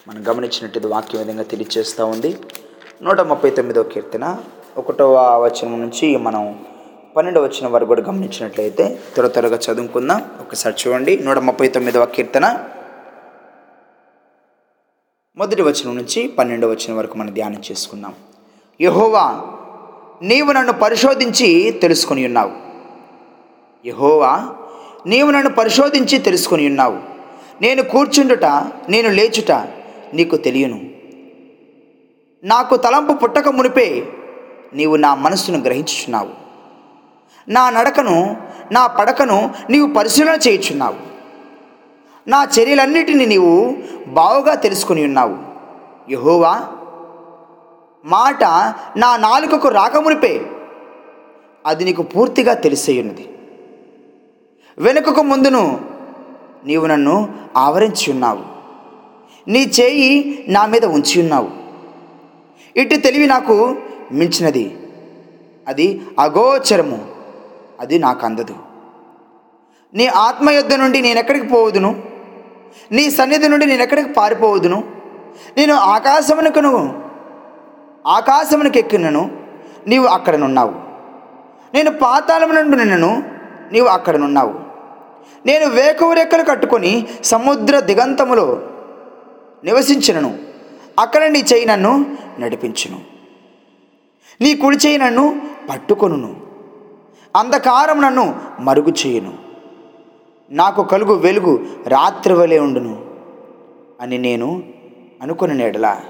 మనం 0.08 0.24
గమనించినట్టు 0.28 0.88
వాక్యం 0.88 1.20
విధంగా 1.20 1.42
తెలియచేస్తూ 1.42 2.06
ఉంది. 2.06 2.38
నూట 3.02 3.20
ముప్పై 3.20 3.50
తొమ్మిదవ 3.50 3.82
కీర్తన. 3.82 4.36
ఒకటవ 4.76 5.44
వచనం 5.44 5.80
నుంచి 5.80 6.16
మనం 6.16 6.64
పన్నెండవ 7.16 7.42
వచనం 7.42 7.72
వరకు 7.72 7.88
కూడా 7.88 8.02
గమనించినట్లయితే 8.02 9.00
త్వర 9.14 9.26
త్వరగా 9.26 9.58
చదువుకుందాం. 9.70 10.30
ఒకసారి 10.40 10.76
చూడండి. 10.86 11.18
నూట 11.18 11.38
ముప్పై 11.38 11.68
తొమ్మిదవ 11.68 12.04
కీర్తన. 12.04 12.64
మొదటి 15.36 15.62
వచనం 15.62 15.96
నుంచి 15.96 16.28
పన్నెండవ 16.28 16.70
వచనం 16.70 16.96
వరకు 16.96 17.18
మనం 17.18 17.34
ధ్యానం 17.34 17.62
చేసుకుందాం. 17.70 18.14
యహోవా 18.80 19.42
నీవు 20.22 20.52
నన్ను 20.52 20.72
పరిశోధించి 20.72 21.70
తెలుసుకొని 21.70 22.26
ఉన్నావు. 22.26 22.52
యహోవా 23.86 24.54
నీవు 25.06 25.30
నన్ను 25.30 25.50
పరిశోధించి 25.50 26.18
తెలుసుకొని 26.18 26.66
ఉన్నావు. 26.66 26.98
నేను 27.62 27.82
కూర్చుండుట 27.82 28.44
నేను 28.88 29.08
లేచుట 29.08 29.52
నీకు 30.14 30.36
తెలియను. 30.36 30.80
నాకు 32.44 32.76
తలంపు 32.76 33.12
పుట్టక 33.12 33.48
మునిపే 33.48 34.06
నీవు 34.74 34.96
నా 34.96 35.14
మనస్సును 35.14 35.58
గ్రహించుచున్నావు. 35.58 36.28
నా 37.48 37.70
నడకను 37.70 38.36
నా 38.72 38.86
పడకను 38.86 39.54
నీవు 39.70 39.92
పరిశీలన 39.92 40.38
చేయుచున్నావు. 40.48 41.14
నా 42.28 42.48
చర్యలన్నిటిని 42.60 43.26
నీవు 43.26 43.76
బావుగా 44.06 44.54
తెలుసుకుని 44.54 45.04
ఉన్నావు. 45.04 45.36
యహోవా 46.12 46.68
మాట 48.04 48.44
నా 48.96 49.16
నాలుకకు 49.16 49.68
రాకమునిపే. 49.68 50.46
అది 51.66 51.84
నీకు 51.84 52.02
పూర్తిగా 52.02 52.54
తెలిసేయున్నది. 52.54 53.28
వెనుకకు 54.78 55.22
ముందును 55.22 55.80
నీవు 56.64 56.86
నన్ను 56.86 57.34
ఆవరించి 57.56 58.12
ఉన్నావు 58.12 58.44
నీ 59.48 59.72
చేయి 59.80 60.44
నా 60.48 60.66
మీద 60.66 60.84
ఉంచి 60.84 61.20
ఉన్నావు 61.20 61.50
ఇటు 62.76 62.96
తెలివి 62.96 63.26
నాకు 63.26 63.76
మించినది. 64.12 64.78
అది 65.68 66.02
అగోచరము. 66.18 67.08
అది 67.80 67.98
నాకు 67.98 68.26
అందదు. 68.26 68.56
నీ 69.94 70.06
ఆత్మ 70.06 70.50
యుద్ధ 70.50 70.74
నుండి 70.74 71.00
నేను 71.00 71.18
ఎక్కడికి 71.18 71.46
పోవదును? 71.46 72.02
నీ 72.92 73.10
సన్నిధి 73.10 73.48
నుండి 73.48 73.66
నేను 73.66 73.82
ఎక్కడికి 73.82 74.12
పారిపోవదును? 74.12 74.84
నేను 75.56 75.74
ఆకాశమునకును 75.74 77.03
ఆకాశమునికి 78.06 78.78
ఎక్కినను 78.78 79.30
నీవు 79.86 80.06
అక్కడనున్నావు. 80.06 80.74
నేను 81.74 81.90
పాతాళము 81.90 82.52
నుండి 82.52 82.76
నిన్నను 82.76 83.22
నీవు 83.72 83.86
అక్కడనున్నావు. 83.86 84.54
నేను 85.46 85.66
వేకువ 85.66 86.12
రెక్కలు 86.12 86.42
కట్టుకొని 86.42 87.06
సముద్ర 87.24 87.80
దిగంతములో 87.80 88.62
నివసించినను. 89.64 90.38
అక్కడ 90.98 91.24
నీ 91.24 91.38
చేయి 91.38 91.66
నన్ను 91.66 92.16
నడిపించును. 92.38 93.00
నీ 94.40 94.54
కుడి 94.54 94.76
చేయి 94.76 94.98
నన్ను 94.98 95.42
పట్టుకొనును. 95.70 96.36
అంధకారం 97.36 98.02
నన్ను 98.02 98.40
మరుగు 98.60 98.92
చేయును 99.06 99.34
నాకు 100.50 100.82
కలుగు 100.82 101.14
వెలుగు 101.14 101.66
రాత్రి 101.86 102.34
వలె 102.34 102.58
ఉండును 102.58 103.04
అని 104.00 104.18
నేను 104.18 104.62
అనుకుని 105.22 105.54
నేడలా 105.54 106.00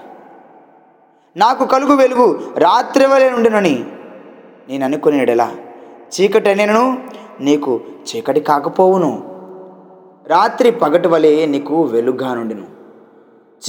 నాకు 1.37 1.65
కలుగు 1.65 1.97
వెలుగు 1.97 2.41
రాత్రి 2.57 3.07
వలె 3.07 3.31
నుండినని 3.31 3.85
నేను 4.69 4.85
అనుకునేడెలా 4.85 5.53
చీకటి 6.15 6.51
అనేను 6.51 7.03
నీకు 7.41 7.81
చీకటి 7.81 8.41
కాకపోవును. 8.41 9.23
రాత్రి 10.27 10.71
పగటి 10.71 11.09
వలె 11.09 11.47
నీకు 11.47 11.83
వెలుగుగా 11.83 12.35
నుండిను. 12.35 12.67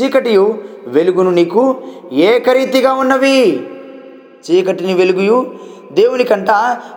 చీకటియు 0.02 0.64
వెలుగును 0.88 1.32
నీకు 1.32 1.76
ఏకరీతిగా 2.12 2.94
ఉన్నవి. 2.94 3.68
చీకటిని 4.52 4.94
వెలుగుయు 4.94 5.56
దేవునికంట 5.92 6.48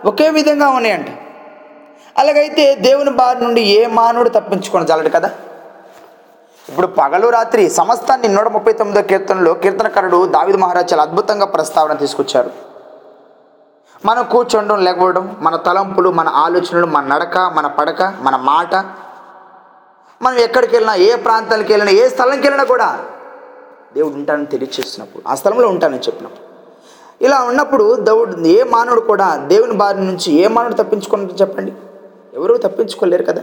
ఒకే 0.05 0.29
విధంగా 0.29 0.69
ఉన్నాయంట. 0.69 1.07
అలాగైతే 2.17 2.75
దేవుని 2.75 3.11
బారి 3.11 3.43
నుండి 3.43 3.61
ఏ 3.61 3.87
మానవుడు 3.87 4.29
తప్పించుకొని 4.29 4.85
చాలడు 4.85 5.09
కదా? 5.09 5.31
ఇప్పుడు 6.69 6.87
పగలు 6.87 7.29
రాత్రి 7.29 7.69
సమస్తాన్ని 7.69 8.27
నూట 8.27 8.47
ముప్పై 8.47 8.73
తొమ్మిదో 8.73 9.01
కీర్తనలో 9.01 9.53
కీర్తనకారుడు 9.53 10.25
దావిద 10.25 10.55
మహారాజ్ 10.55 10.93
చాలా 10.93 11.03
అద్భుతంగా 11.03 11.45
ప్రస్తావన 11.45 11.93
తీసుకొచ్చారు. 11.93 12.51
మనం 14.05 14.23
కూర్చోండం 14.23 14.83
లేకపోవడం 14.83 15.37
మన 15.39 15.55
తలంపులు 15.55 16.09
మన 16.09 16.27
ఆలోచనలు 16.29 16.85
మన 16.85 17.05
నడక 17.05 17.37
మన 17.37 17.67
పడక 17.67 18.13
మన 18.21 18.35
మాట. 18.35 18.75
మనం 20.21 20.37
ఎక్కడికి 20.37 20.75
వెళ్ళినా 20.75 20.95
ఏ 20.95 21.15
ప్రాంతానికి 21.15 21.73
వెళ్ళినా 21.73 21.91
ఏ 21.91 22.09
స్థలంకి 22.09 22.41
వెళ్ళినా 22.41 22.63
కూడా 22.63 22.99
దేవుడు 23.95 24.13
ఉంటానని 24.13 24.45
తెలియచేస్తున్నప్పుడు 24.45 25.23
ఆ 25.27 25.35
స్థలంలో 25.35 25.67
ఉంటానని 25.67 25.99
చెప్పినప్పుడు. 25.99 26.49
ఇలా 27.23 27.43
ఉన్నప్పుడు 27.43 27.95
దేవుడు 27.95 28.37
ఏ 28.37 28.63
మానవుడు 28.63 29.01
కూడా 29.01 29.35
దేవుని 29.35 29.73
బారి 29.73 29.97
నుంచి 29.97 30.33
ఏ 30.33 30.47
మానవుడు 30.47 30.73
తప్పించుకున్నట్టు 30.73 31.35
చెప్పండి? 31.35 31.73
ఎవరూ 32.33 32.57
తప్పించుకోలేరు 32.57 33.23
కదా? 33.23 33.41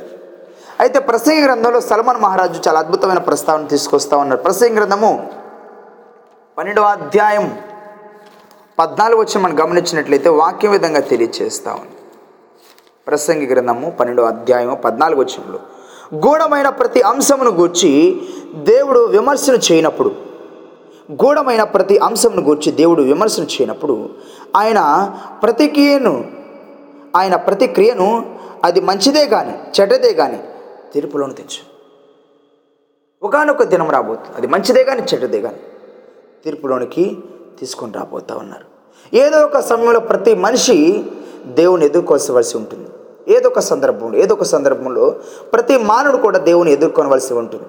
అయితే 0.82 0.98
ప్రసంగ 1.08 1.38
గ్రంథంలో 1.44 1.78
సల్మాన్ 1.80 2.18
మహారాజు 2.24 2.58
చాలా 2.64 2.78
అద్భుతమైన 2.84 3.20
ప్రస్తావన 3.28 3.66
తీసుకొస్తా 3.72 4.14
ఉన్నారు. 4.22 4.40
ప్రసంగ 4.46 4.74
గ్రంథము 4.78 5.10
పన్నెండవ 6.58 6.88
అధ్యాయం 6.96 7.46
పద్నాలుగు 8.80 9.20
వచ్చి 9.20 9.36
మనం 9.42 9.54
గమనించినట్లయితే 9.60 10.28
వాక్యం 10.40 10.72
విధంగా 10.76 11.00
తెలియచేస్తా 11.10 11.70
ఉంది. 11.82 11.96
ప్రసంగి 13.06 13.46
గ్రంథము 13.52 13.86
పన్నెండవ 13.98 14.28
అధ్యాయము 14.34 14.74
పద్నాలుగు 14.86 15.20
వచ్చంలో 15.20 15.58
గూఢమైన 16.24 16.68
ప్రతి 16.80 17.00
అంశమును 17.12 17.52
గూర్చి 17.60 17.92
దేవుడు 18.70 19.00
విమర్శను 19.16 19.58
చేయనప్పుడు 19.68 20.10
గూఢమైన 21.22 21.62
ప్రతి 21.74 21.96
అంశమును 22.08 22.42
గూర్చి 22.42 22.70
దేవుడు 22.80 23.02
విమర్శన 23.12 23.44
చేయనప్పుడు 23.54 23.96
ఆయన 24.56 24.80
ప్రతిక్రియను 25.42 26.14
ఆయన 27.16 27.34
ప్రతిక్రియను 27.46 28.08
అది 28.64 28.80
మంచిదే 28.80 29.24
కానీ 29.34 29.54
చెడ్డదే 29.76 30.12
కానీ 30.12 30.38
తీర్పులోను 30.92 31.32
తెచ్చు. 31.32 31.62
ఒకనొక 33.22 33.62
దినం 33.62 33.90
రాబోతుంది 33.90 34.36
అది 34.36 34.46
మంచిదే 34.46 34.84
కానీ 34.84 35.02
చెడ్డదే 35.02 35.40
కానీ 35.40 35.60
తీర్పులోనికి 36.44 37.22
తీసుకొని 37.60 37.92
రాబోతా 37.92 38.36
ఉన్నారు. 38.36 38.66
ఏదో 39.14 39.38
ఒక 39.46 39.60
సమయంలో 39.60 40.00
ప్రతి 40.00 40.34
మనిషి 40.34 40.76
దేవుని 41.46 41.84
ఎదుర్కోవలసి 41.84 42.56
ఉంటుంది. 42.56 42.88
ఏదో 43.34 43.48
ఒక 43.48 43.58
సందర్భంలో 43.58 44.18
ఏదో 44.18 44.34
ఒక 44.34 44.42
సందర్భంలో 44.42 45.20
ప్రతి 45.52 45.76
మానవుడు 45.78 46.22
కూడా 46.22 46.38
దేవుని 46.38 46.72
ఎదుర్కొనవలసి 46.72 47.34
ఉంటుంది. 47.34 47.68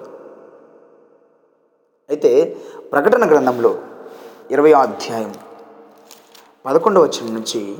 అయితే 2.10 2.56
ప్రకటన 2.92 3.30
గ్రంథంలో 3.30 3.78
ఇరవై 4.50 4.72
అధ్యాయం 4.72 5.32
పదకొండవ 6.66 7.02
వచనం 7.02 7.34
నుంచి 7.34 7.76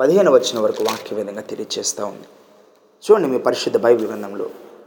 పదిహేను 0.00 0.30
వచ్చిన 0.32 0.58
వరకు 0.60 0.82
వాక్య 0.82 1.16
విధంగా 1.16 1.40
తెలియజేస్తూ 1.40 2.06
ఉంది. 2.06 2.28
చూడండి 3.00 3.28
మీ 3.28 3.38
పరిశుద్ధ 3.38 3.76
బైబిల్ 3.76 4.08
గ్రంథంలో 4.08 4.46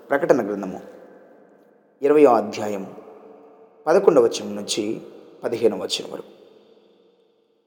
ప్రకటన 0.10 0.48
గ్రంథము. 0.48 0.80
ఇరవై 2.02 2.26
అధ్యాయం 2.26 2.88
పదకొండవ 3.88 4.24
వచనం 4.24 4.56
నుంచి 4.56 5.02
పదిహేను 5.44 5.76
వచనం 5.76 6.12
వరకు. 6.12 6.24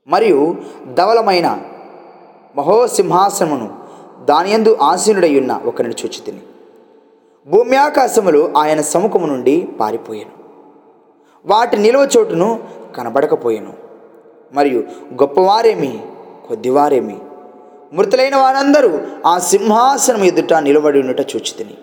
మరియు 0.06 0.56
ధవలమైన 0.94 1.60
మహోసింహాసనమును 2.56 3.78
దానియందు 4.24 4.76
ఆసీనుడై 4.82 5.38
ఉన్న 5.40 5.60
ఒకరిని 5.64 5.94
చూచి 5.94 6.20
తిని 6.20 6.40
భూమి 7.50 7.76
ఆకాశములు 7.76 8.52
ఆయన 8.56 8.80
సముఖము 8.80 9.26
నుండి 9.26 9.68
పారిపోయాను. 9.80 10.30
వాటి 11.46 11.76
నిలువ 11.76 12.08
చోటును 12.18 12.68
కనబడకపోయాను. 12.96 13.72
మరియు 14.52 14.78
గొప్పవారేమి 15.12 16.06
కొద్దివారేమి 16.48 17.18
మృతులైన 17.92 18.36
వారందరూ 18.36 19.00
ఆ 19.26 19.38
సింహాసనం 19.38 20.24
ఎదుట 20.24 20.54
నిలబడి 20.54 21.00
ఉన్నట 21.00 21.20
చూచితిని. 21.20 21.74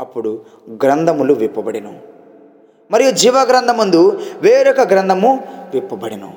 అప్పుడు 0.00 0.42
గ్రంథములు 0.84 1.34
విప్పబడిను. 1.34 1.98
మరియు 2.90 3.10
జీవ 3.10 3.38
గ్రంథమందు 3.38 4.20
వేరొక 4.40 4.80
గ్రంథము 4.80 5.44
విప్పబడిను. 5.74 6.34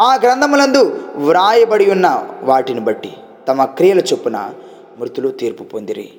ఆ 0.00 0.14
గ్రంథములందు 0.14 1.00
వ్రాయబడి 1.14 1.90
ఉన్న 1.90 2.28
వాటిని 2.42 2.80
బట్టి 2.80 3.12
తమ 3.48 3.64
క్రియల 3.64 3.98
చొప్పున 3.98 4.54
మృతులు 4.98 5.28
తీర్పు 5.28 5.62
పొందిరి. 5.62 6.10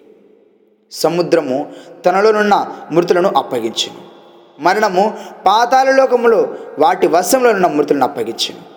సముద్రము 0.91 1.73
తనలోనున్న 2.05 2.75
మృతులను 2.91 3.33
అప్పగించును. 3.37 4.11
మరణము 4.59 5.17
పాతాళలోకములో 5.45 6.55
వాటి 6.79 7.07
వశంలో 7.07 7.49
ఉన్న 7.49 7.67
మృతులను 7.67 8.03
అప్పగించును. 8.03 8.70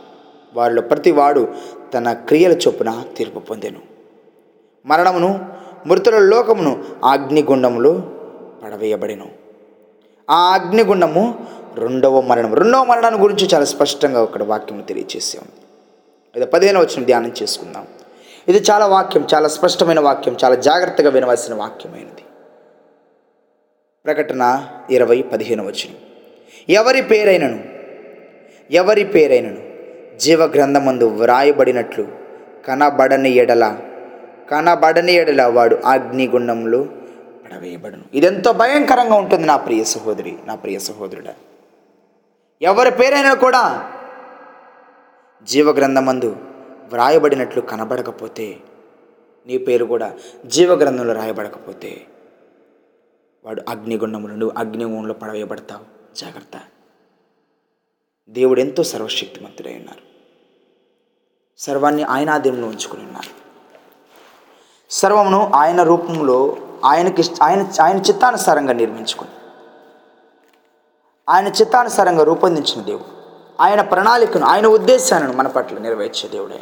వారిలో 0.54 0.82
ప్రతి 0.82 1.12
వాడు 1.12 1.54
తన 1.94 2.12
క్రియల 2.12 2.52
చొప్పున 2.52 3.04
తీర్పు 3.16 3.38
పొందెను. 3.38 3.80
మరణమును 4.86 5.52
మృతుల 5.86 6.18
లోకమును 6.18 6.84
అగ్నిగుండములో 7.04 7.92
పడవేయబడెను. 8.64 9.28
ఆ 10.30 10.54
అగ్నిగుండము 10.54 11.46
రెండవ 11.74 12.20
మరణం 12.20 12.54
రెండవ 12.54 12.84
మరణాన్ని 12.84 13.20
గురించి 13.20 13.48
చాలా 13.54 13.64
స్పష్టంగా 13.64 14.22
ఒకటి 14.22 14.44
వాక్యం 14.44 14.80
తెలియజేసాం 14.80 15.42
ఇది 16.36 16.46
పదిహేను 16.46 16.80
వచ్చిన 16.80 17.04
ధ్యానం 17.04 17.32
చేసుకుందాం. 17.42 17.86
ఇది 18.48 18.58
చాలా 18.70 18.86
వాక్యం 18.86 19.26
చాలా 19.34 19.48
స్పష్టమైన 19.48 20.00
వాక్యం 20.00 20.36
చాలా 20.44 20.54
జాగ్రత్తగా 20.54 21.10
వినవలసిన 21.10 21.54
వాక్యమైనది. 21.54 22.22
ప్రకటన 24.04 24.68
ఇరవై 24.90 25.22
పదిహేను 25.22 25.66
వచ్చిన 25.66 25.94
ఎవరి 26.68 27.02
పేరైనను? 27.02 27.64
ఎవరి 28.70 29.04
పేరైనను? 29.04 29.73
జీవగ్రంథమందు 30.18 31.05
వ్రాయబడినట్లు 31.05 32.09
కనబడని 32.66 33.31
ఎడల 33.31 33.81
కనబడని 34.50 35.12
ఎడల 35.12 35.42
వాడు 35.42 35.77
అగ్నిగుండంలో 35.77 36.85
పడవేయబడను. 37.44 38.03
ఇదెంతో 38.14 38.53
భయంకరంగా 38.53 39.14
ఉంటుంది 39.14 39.46
నా 39.46 39.57
ప్రియ 39.57 39.85
సహోదరి 39.85 40.37
నా 40.46 40.55
ప్రియ 40.55 40.79
సహోదరుడా. 40.79 41.35
ఎవరి 42.62 42.90
పేరైనా 42.90 43.35
కూడా 43.35 43.92
జీవగ్రంథమందు 45.42 46.37
వ్రాయబడినట్లు 46.92 47.62
కనబడకపోతే 47.62 48.57
నీ 49.46 49.59
పేరు 49.59 49.85
కూడా 49.85 50.12
జీవగ్రంథంలో 50.46 51.14
రాయబడకపోతే 51.14 52.00
వాడు 53.44 53.62
అగ్నిగుండంలో 53.68 54.37
నువ్వు 54.37 54.59
అగ్నిగుండంలో 54.59 55.14
పడవేయబడతావు. 55.14 56.14
జాగ్రత్త. 56.14 56.61
దేవుడు 58.28 58.60
ఎంతో 58.60 58.82
సర్వశక్తిమంతుడై 58.82 59.74
ఉన్నారు. 59.76 60.02
సర్వాన్ని 61.58 62.02
ఆయన 62.02 62.30
ఆధీనంలో 62.30 62.66
ఉంచుకుని 62.66 63.02
ఉన్నారు. 63.02 63.44
సర్వమును 64.90 65.50
ఆయన 65.54 65.82
రూపంలో 65.82 66.56
ఆయనకి 66.84 67.22
ఆయన 67.42 67.72
ఆయన 67.82 67.96
చిత్తానుసారంగా 67.96 68.72
నిర్మించుకుని 68.72 69.30
ఆయన 71.28 71.48
చిత్తానుసారంగా 71.48 72.24
రూపొందించిన 72.24 72.82
దేవుడు. 72.82 73.04
ఆయన 73.62 73.80
ప్రణాళికను 73.80 74.46
ఆయన 74.46 74.66
ఉద్దేశాలను 74.66 75.32
మన 75.32 75.48
పట్ల 75.48 75.78
నెరవేర్చే 75.78 76.28
దేవుడు 76.28 76.54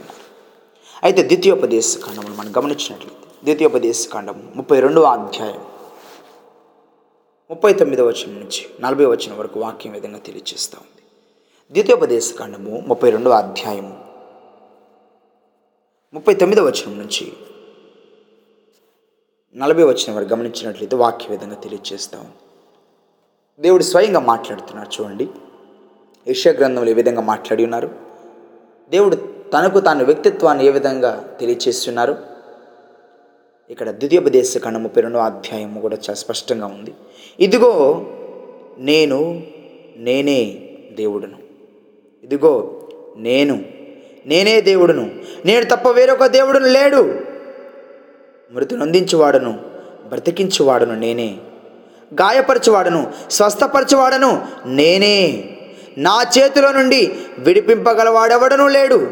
అయితే 1.02 1.22
ద్వితీయోపదేశ 1.22 1.98
కాండమును 1.98 2.34
మనం 2.34 2.52
గమనించినట్లయితే 2.58 3.26
ద్వితీయోపదేశ 3.44 4.08
కాండం 4.08 4.52
ముప్పై 4.56 4.80
రెండవ 4.80 5.02
అధ్యాయం. 5.02 5.64
ముప్పై 7.50 7.72
తొమ్మిదవ 7.72 8.06
వచనం 8.06 8.34
నుంచి 8.34 8.68
నలభై 8.80 9.04
వచనం 9.04 9.38
వరకు 9.38 9.60
వాక్యం 9.60 9.92
విధంగా 9.92 10.18
తెలియజేస్తూ 10.18 10.78
ఉంది. 10.80 11.01
ద్వితీయోపదేశకాండము 11.72 12.84
ముప్పై 12.86 13.10
రెండవ 13.10 13.30
అధ్యాయము. 13.30 14.04
ముప్పై 16.14 16.34
తొమ్మిదవ 16.34 16.64
వచనం 16.64 16.98
నుంచి 16.98 17.32
నలభై 19.56 19.84
వచ్చిన 19.84 20.16
వరకు 20.16 20.28
గమనించినట్లయితే 20.28 20.96
వాక్య 20.96 21.26
విధంగా 21.30 21.54
తెలియజేస్తూ 21.54 22.18
దేవుడు 23.60 23.82
స్వయంగా 23.82 24.20
మాట్లాడుతున్నారు 24.20 25.02
చూడండి. 25.02 25.28
యెషయా 26.28 26.52
గ్రంథంలో 26.52 26.90
ఏ 26.90 26.94
విధంగా 26.94 27.20
మాట్లాడి 27.20 27.64
ఉన్నారు? 27.64 27.90
దేవుడు 28.90 29.16
తనకు 29.52 29.80
తాను 29.80 30.04
వ్యక్తిత్వాన్ని 30.04 30.66
ఏ 30.66 30.70
విధంగా 30.70 31.36
తెలియచేస్తున్నారు? 31.40 32.18
ఇక్కడ 33.70 33.90
ద్వితీయోపదేశ 33.90 34.58
కండ 34.58 34.76
ముప్పై 34.76 35.02
రెండో 35.02 35.18
అధ్యాయము 35.18 35.80
కూడా 35.80 35.94
చాలా 35.96 36.14
స్పష్టంగా 36.14 36.66
ఉంది. 36.66 36.94
ఇదిగో 37.40 37.72
నేను 38.78 39.46
నేనే 39.96 40.68
దేవుడును. 40.92 41.41
ఇదిగో 42.24 42.82
నేను 43.16 43.64
నేనే 44.26 44.60
దేవుడును. 44.60 45.10
నేను 45.44 45.64
తప్ప 45.64 45.88
వేరొక 45.88 46.26
దేవుడును 46.26 46.66
లేడు. 46.66 47.20
మృతి 48.52 48.76
నొందించువాడను 48.76 49.58
బ్రతికించువాడను 50.08 50.94
నేనే. 50.94 51.38
గాయపరచువాడను 52.14 53.12
స్వస్థపరచువాడను 53.30 54.46
నేనే. 54.66 55.44
నా 55.98 56.24
చేతిలో 56.38 56.72
నుండి 56.72 57.16
విడిపింపగలవాడెవడనూ 57.38 58.68
లేడు. 58.68 59.10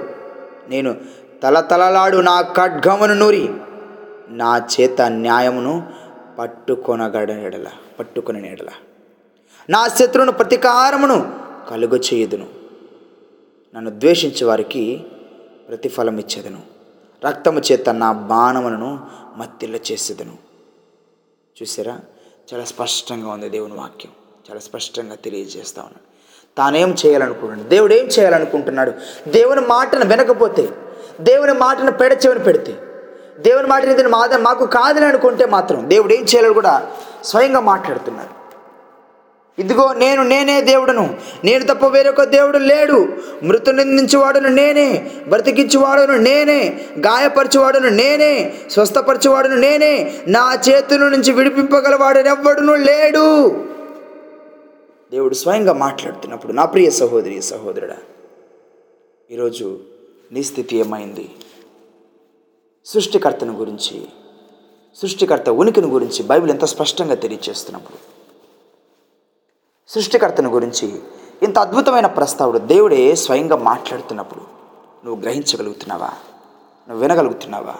నేను 0.68 0.96
తలతలలాడు 1.42 2.16
నా 2.16 2.42
ఖడ్గమును 2.42 3.14
నూరి 3.14 3.48
నా 4.28 4.66
చేత 4.66 5.02
న్యాయమును 5.02 5.92
పట్టుకొనగడ 6.38 7.66
పట్టుకొని 8.00 8.52
ఎడల 8.52 8.68
నా 9.70 9.88
శత్రువును 9.88 10.32
ప్రతీకారమును 10.32 11.32
కలుగు 11.70 11.96
చేయుదును 11.96 12.59
నన్ను 13.74 13.90
ద్వేషించే 13.90 14.46
వారికి 14.46 15.04
ప్రతిఫలం 15.68 16.18
ఇచ్చేదను. 16.18 16.60
రక్తము 17.26 17.60
చేత 17.72 17.90
నా 17.90 18.12
బాణములను 18.12 19.06
మత్తిల్ల 19.36 19.76
చేసేదను. 19.76 20.32
చూసారా? 21.62 21.98
చాలా 22.54 22.64
స్పష్టంగా 22.64 23.28
ఉంది 23.28 23.48
దేవుని 23.48 23.74
వాక్యం. 23.74 24.12
చాలా 24.50 24.60
స్పష్టంగా 24.60 25.14
తెలియజేస్తా 25.14 25.82
ఉన్నాడు. 25.82 26.10
తానేం 26.56 26.96
చేయాలనుకుంటున్నాడు? 27.06 27.68
దేవుడు 27.68 27.94
ఏం 27.94 28.06
చేయాలనుకుంటున్నాడు? 28.06 28.92
దేవుని 29.28 29.60
మాటను 29.60 30.04
వినకపోతే 30.04 30.68
దేవుని 31.20 31.52
మాటను 31.52 31.92
పెడచెవిని 31.92 32.40
పెడితే 32.40 32.82
దేవుని 33.40 33.66
మాటని 33.66 34.08
మాద 34.08 34.34
మాకు 34.34 34.66
కాదని 34.66 35.06
అనుకుంటే 35.06 35.46
మాత్రం 35.46 35.90
దేవుడు 35.90 36.12
ఏం 36.12 36.22
చేయాలని 36.22 36.54
కూడా 36.54 36.96
స్వయంగా 37.24 37.60
మాట్లాడుతున్నారు 37.60 38.39
ఇదిగో 39.60 39.92
నేను 39.92 40.22
నేనే 40.22 40.60
దేవుడును. 40.60 41.16
నేను 41.44 41.74
తప్ప 41.74 41.86
వేరొక 41.86 42.22
దేవుడు 42.22 42.58
లేడు. 42.58 43.08
మృతు 43.42 43.70
నిందించేవాడును 43.70 44.48
నేనే. 44.48 45.10
బ్రతికించేవాడును 45.28 46.18
నేనే. 46.18 46.80
గాయపరిచేవాడును 46.98 47.88
నేనే. 47.88 48.54
స్వస్థపరిచేవాడును 48.70 49.56
నేనే. 49.56 50.22
నా 50.26 50.58
చేతుల 50.68 51.08
నుంచి 51.08 51.32
విడిపింపగలవాడనెవ్వడును 51.32 52.74
లేడు. 52.74 53.50
దేవుడు 55.12 55.34
స్వయంగా 55.34 55.72
మాట్లాడుతున్నప్పుడు 55.72 56.52
నా 56.52 56.64
ప్రియ 56.64 56.90
సహోదరి 56.90 57.42
సహోదరుడా 57.42 57.96
ఈరోజు 59.30 59.78
నీ 60.32 60.42
స్థితి 60.42 60.76
ఏమైంది? 60.76 61.30
సృష్టికర్తను 62.84 63.52
గురించి 63.52 64.02
సృష్టికర్త 64.96 65.50
ఉనికిని 65.50 65.86
గురించి 65.86 66.22
బైబిల్ 66.22 66.50
ఎంత 66.50 66.64
స్పష్టంగా 66.64 67.14
తెలియచేస్తున్నప్పుడు 67.14 68.19
సృష్టికర్తను 69.90 70.50
గురించి 70.50 71.00
ఇంత 71.42 71.58
అద్భుతమైన 71.58 72.06
ప్రస్తావుడు 72.06 72.58
దేవుడే 72.58 73.14
స్వయంగా 73.14 73.56
మాట్లాడుతున్నప్పుడు 73.56 74.40
నువ్వు 75.04 75.22
గ్రహించగలుగుతున్నావా? 75.22 76.12
నువ్వు 76.88 77.02
వినగలుగుతున్నావా? 77.02 77.74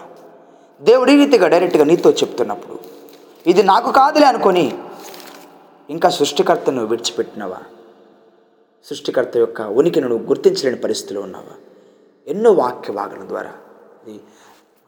దేవుడి 0.81 1.15
రీతిగా 1.15 1.47
డైరెక్ట్గా 1.47 1.83
నీతో 1.83 2.09
చెప్తున్నప్పుడు 2.09 2.79
ఇది 3.47 3.63
నాకు 3.63 3.91
కాదులే 3.91 4.25
అనుకొని 4.25 4.77
ఇంకా 5.89 6.09
సృష్టికర్తను 6.09 6.85
విడిచిపెట్టినవా? 6.85 7.57
సృష్టికర్త 8.85 9.37
యొక్క 9.37 9.61
ఉనికిని 9.61 10.09
నువ్వు 10.09 10.27
గుర్తించలేని 10.27 10.77
పరిస్థితిలో 10.77 11.21
ఉన్నావా? 11.21 11.55
ఎన్నో 12.27 12.51
వాక్య 12.51 12.93
భాగం 12.93 13.27
ద్వారా. 13.27 13.53
ఇది 14.07 14.19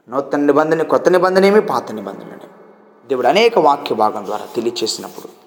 నూతన 0.09 0.39
నిబంధన 0.39 0.81
కొత్త 0.81 1.09
నిబంధనేమి 1.09 1.61
పాత 1.61 1.91
నిబంధననే 1.91 2.47
దేవుడు 3.09 3.27
అనేక 3.27 3.59
వాక్య 3.59 3.95
భాగం 3.95 4.25
ద్వారా 4.25 4.47
తెలియచేసినప్పుడు 4.55 5.42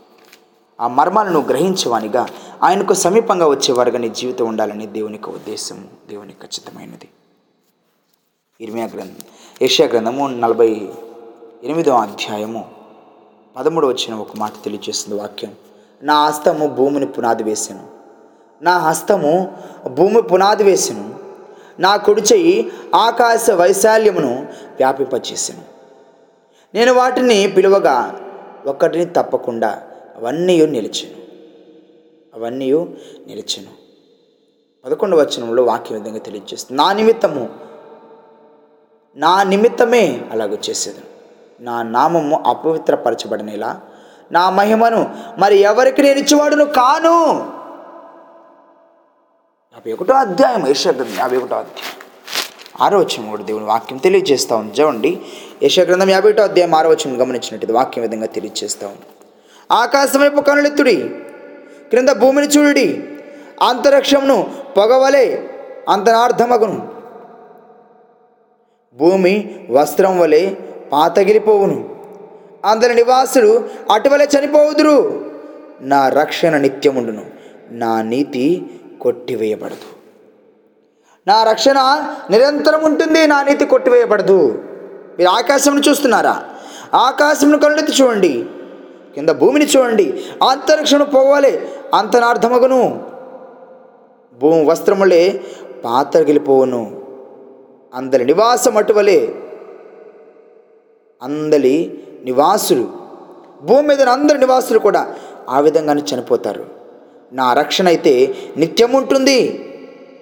ఆ 0.80 0.88
మర్మాలను 0.88 1.40
గ్రహించేవానిగా. 1.40 2.26
ఆయనకు 2.62 2.94
సమీపంగా 2.94 3.46
వచ్చేవారుగా 3.46 3.98
నీ 3.98 4.08
జీవితం 4.08 4.46
ఉండాలని 4.46 4.86
దేవుని 4.86 5.14
యొక్క 5.14 5.28
ఉద్దేశం 5.28 5.88
దేవుని 6.08 6.32
ఖచ్చితమైనది. 6.32 7.08
ఇర్మియా 8.60 8.86
గ్రంథం 8.86 9.14
ఏషియా 9.62 9.88
గ్రంథము 9.88 10.28
నలభై 10.28 10.88
ఎనిమిదో 11.64 11.94
అధ్యాయము 11.94 12.70
పదమూడు 13.56 13.86
వచ్చిన 13.86 14.14
ఒక 14.14 14.36
మాట 14.36 14.52
తెలియజేస్తుంది 14.64 15.20
వాక్యం. 15.20 15.54
నా 16.02 16.26
హస్తము 16.26 16.66
భూమిని 16.66 17.06
పునాది 17.06 17.42
వేసాను. 17.42 17.86
నా 18.62 18.78
హస్తము 18.78 19.58
భూమి 19.88 20.22
పునాది 20.22 20.64
వేసాను. 20.64 21.14
నా 21.78 21.96
కుడిచెయ్యి 21.96 22.72
ఆకాశ 22.94 23.50
వైశాల్యమును 23.50 24.46
వ్యాపింపచేసాను. 24.76 25.62
నేను 26.74 26.92
వాటిని 26.92 27.46
పిలువగా 27.56 28.20
ఒక్కటిని 28.66 29.04
తప్పకుండా 29.04 29.82
అవన్నీ 30.16 30.66
నిలిచాను. 30.66 31.16
అవన్నీ 32.34 32.72
నిలిచాను. 33.26 33.86
పదకొండవ 34.84 35.20
వచనంలో 35.20 35.62
వాక్యం 35.64 36.02
విధంగా 36.02 36.18
తెలియజేస్తుంది. 36.18 36.82
నా 36.82 36.92
నిమిత్తము 36.92 37.48
నా 39.16 39.42
నిమిత్తమే 39.42 40.20
అలాగ 40.30 40.54
చేసేది 40.54 41.00
నా 41.60 41.82
నామము 41.82 42.42
అపవిత్రపరచబడినలా. 42.46 43.80
నా 44.32 44.50
మహిమను 44.50 45.16
మరి 45.38 45.56
ఎవరికి 45.56 46.02
నేను 46.02 46.18
ఇచ్చేవాడును 46.18 46.64
కాను? 46.64 47.24
యాభై 49.74 49.92
ఒకటో 49.92 50.14
అధ్యాయం 50.14 50.68
యశగ్రంథం 50.68 51.18
యాభై 51.18 51.36
ఒకటో 51.36 51.56
అధ్యాయం. 51.56 52.06
ఆరో 52.80 52.98
వచ్చిన 52.98 53.30
కూడా 53.30 53.42
దేవుని 53.42 53.64
వాక్యం 53.64 53.98
తెలియజేస్తా 53.98 54.56
ఉంది. 54.56 54.80
చూడండి 54.80 55.20
యశగ్రంథం 55.62 56.10
యాభై 56.10 56.30
ఒకటో 56.30 56.42
అధ్యాయం 56.42 56.74
ఆరో 56.74 56.90
వచ్చిన 56.90 57.22
గమనించినట్టు 57.22 57.72
వాక్యం 57.72 58.02
విధంగా 58.02 58.26
తెలియజేస్తా 58.26 58.86
ఉంది. 58.86 59.25
ఆకాశం 59.72 60.20
వైపు 60.20 60.40
కనులెత్తుడి 60.40 61.10
క్రింద 61.90 62.08
భూమిని 62.08 62.48
చూడుడి. 62.48 63.04
అంతరిక్షమును 63.62 64.50
పొగవలే 64.76 65.50
అంతనార్థమగును 65.88 66.88
భూమి 68.96 69.66
వస్త్రం 69.70 70.18
వలె 70.18 70.54
పాతగిలిపోవును. 70.92 71.96
అందరి 72.64 72.94
నివాసులు 72.94 73.68
అటువలే 73.90 74.28
చనిపోవుదురు. 74.38 75.26
నా 75.80 76.08
రక్షణ 76.08 76.56
నిత్యముండును. 76.56 77.26
నా 77.70 78.02
నీతి 78.02 78.66
కొట్టివేయబడదు. 79.00 79.96
నా 81.28 81.44
రక్షణ 81.44 81.78
నిరంతరం 82.30 82.84
ఉంటుంది 82.84 83.26
నా 83.26 83.42
నీతి 83.42 83.66
కొట్టివేయబడదు. 83.66 84.64
మీరు 85.18 85.28
ఆకాశంను 85.28 85.82
చూస్తున్నారా? 85.88 86.44
ఆకాశంను 86.94 87.58
కనులెత్తి 87.58 87.92
చూడండి. 87.92 88.46
కింద 89.16 89.28
భూమిని 89.28 89.66
చూడండి. 89.66 90.24
అంతరిక్షను 90.50 91.04
పోవాలి. 91.04 91.68
అంతనార్థమగును 91.94 93.10
భూమి 94.38 94.64
వస్త్రములే 94.64 95.44
పాతగిలిపోవును. 95.84 97.04
అందరి 97.94 98.24
నివాసం 98.24 98.76
అటువలే 98.76 99.34
అందరి 101.22 101.98
నివాసులు. 102.24 102.92
భూమి 103.62 103.88
మీద 103.88 104.02
అందరి 104.02 104.38
నివాసులు 104.38 104.78
కూడా 104.78 105.14
ఆ 105.48 105.60
విధంగానే 105.60 106.02
చనిపోతారు. 106.14 106.66
నా 107.32 107.52
రక్షణ 107.52 107.86
అయితే 107.86 108.34
నిత్యం 108.56 108.92
ఉంటుంది 108.92 109.62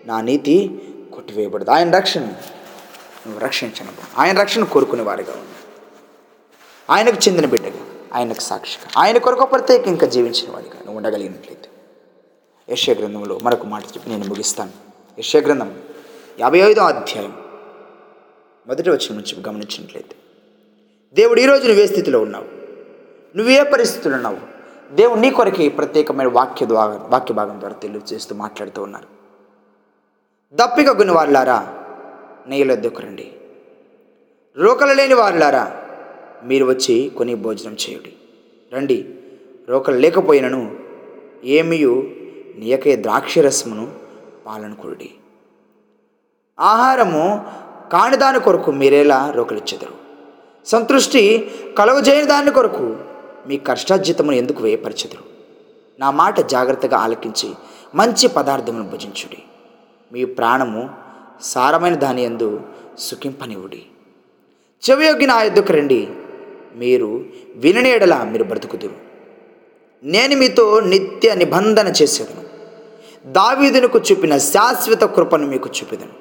నా 0.06 0.20
నీతి 0.20 0.82
కొట్టివేయబడదు. 1.14 1.70
ఆయన 1.70 1.96
రక్షణ. 1.96 2.20
నువ్వు 2.20 3.40
రక్షించను. 3.40 4.20
ఆయన 4.20 4.40
రక్షణ 4.40 4.64
కోరుకునే 4.64 5.02
వారిగా 5.02 5.32
ఉంది 5.32 5.84
ఆయనకు 6.90 7.28
చెందిన 7.28 7.46
బిడ్డగా 7.46 7.72
ఆయనకు 8.14 8.40
సాక్షిగా. 8.40 8.90
ఆయన 8.96 9.18
కొరకు 9.18 9.44
ప్రత్యేక 9.44 9.86
ఇంకా 9.86 10.06
జీవించిన 10.06 10.52
వాడిగా 10.52 10.74
నువ్వు 10.74 10.96
ఉండగలిగినట్లయితే. 10.96 11.68
యశ్య 12.70 12.94
గ్రంథంలో 12.94 13.38
మరొక 13.42 13.66
మాట 13.66 13.82
చెప్పి 13.82 14.10
నేను 14.10 14.24
ముగిస్తాను. 14.24 14.70
యశ్య 15.18 15.40
గ్రంథం 15.40 15.78
యాభై 16.40 16.58
ఐదో 16.58 16.82
అధ్యాయం 16.82 17.36
మొదటి 18.66 18.90
వచ్చిన 18.90 19.14
నుంచి 19.14 19.42
గమనించినట్లయితే. 19.48 20.16
దేవుడు 21.14 21.40
ఈరోజు 21.40 21.68
నువ్వే 21.68 21.86
స్థితిలో 21.86 22.20
ఉన్నావు. 22.20 22.44
నువ్వు 23.36 23.52
ఏ 23.52 23.62
పరిస్థితులు 23.62 24.14
ఉన్నావు. 24.14 24.36
దేవుడు 24.94 25.20
నీ 25.20 25.30
కొరకే 25.30 25.68
ప్రత్యేకమైన 25.68 26.28
వాక్య 26.28 26.66
ద్వారా 26.66 26.92
వాక్య 26.92 27.34
భాగం 27.34 27.60
ద్వారా 27.60 27.74
తెలియజేస్తూ 27.74 28.34
మాట్లాడుతూ 28.34 28.82
ఉన్నారు. 28.82 29.06
దప్పిక 30.54 30.88
గుని 30.88 31.12
వాళ్ళారా 31.12 31.74
నెయ్యలొద్దకు 32.46 33.02
రండి 33.02 33.32
రోకలు 34.56 34.92
లేని 34.92 35.14
వాళ్ళారా 35.14 35.83
మీరు 36.44 36.64
వచ్చి 36.64 36.94
కొని 37.18 37.34
భోజనం 37.34 37.74
చేయుడి. 37.82 38.12
రండి 38.72 38.98
రోకలు 39.68 39.98
లేకపోయినను 39.98 40.62
ఏమియు 41.56 41.94
నీయకే 42.56 42.96
ద్రాక్షరసమును 42.96 43.84
పాలను 44.46 44.76
కొరుడి 44.76 45.10
ఆహారము 46.58 47.24
కానిదాని 47.92 48.40
కొరకు 48.40 48.70
మీరేలా 48.70 49.18
రోకలిచ్చెదరు. 49.36 49.94
సంతృష్టి 50.66 51.22
కలవజేయని 51.78 52.26
దాని 52.26 52.50
కొరకు 52.50 52.86
మీ 53.48 53.56
కష్టార్జితమును 53.68 54.36
ఎందుకు 54.36 54.62
వేయపరచెదరు 54.62 55.24
నా 56.00 56.10
మాట 56.10 56.40
జాగ్రత్తగా 56.40 56.96
ఆలకించి 56.96 57.48
మంచి 57.94 58.26
పదార్థమును 58.28 58.86
భుజించుడి. 58.92 59.40
మీ 60.12 60.22
ప్రాణము 60.24 60.82
సారమైన 61.42 61.94
దాని 61.94 62.22
ఎందు 62.24 62.48
సుఖింపనివుడి 62.98 63.82
చెవియొగ్గి 64.82 65.26
నా 65.26 65.36
ఎద్దుకు 65.42 65.72
రండి 65.72 66.00
మీరు 66.74 67.24
వినని 67.56 67.98
మీరు 68.24 68.44
బ్రతుకుదురు. 68.44 68.94
నేను 70.04 70.36
మీతో 70.36 70.80
నిత్య 70.80 71.34
నిబంధన 71.34 71.92
చేసేదను. 72.02 72.44
దావీదునకు 73.32 73.98
చూపిన 73.98 74.36
శాశ్వత 74.38 75.04
కృపను 75.04 75.46
మీకు 75.46 75.68
చూపిదను. 75.68 76.14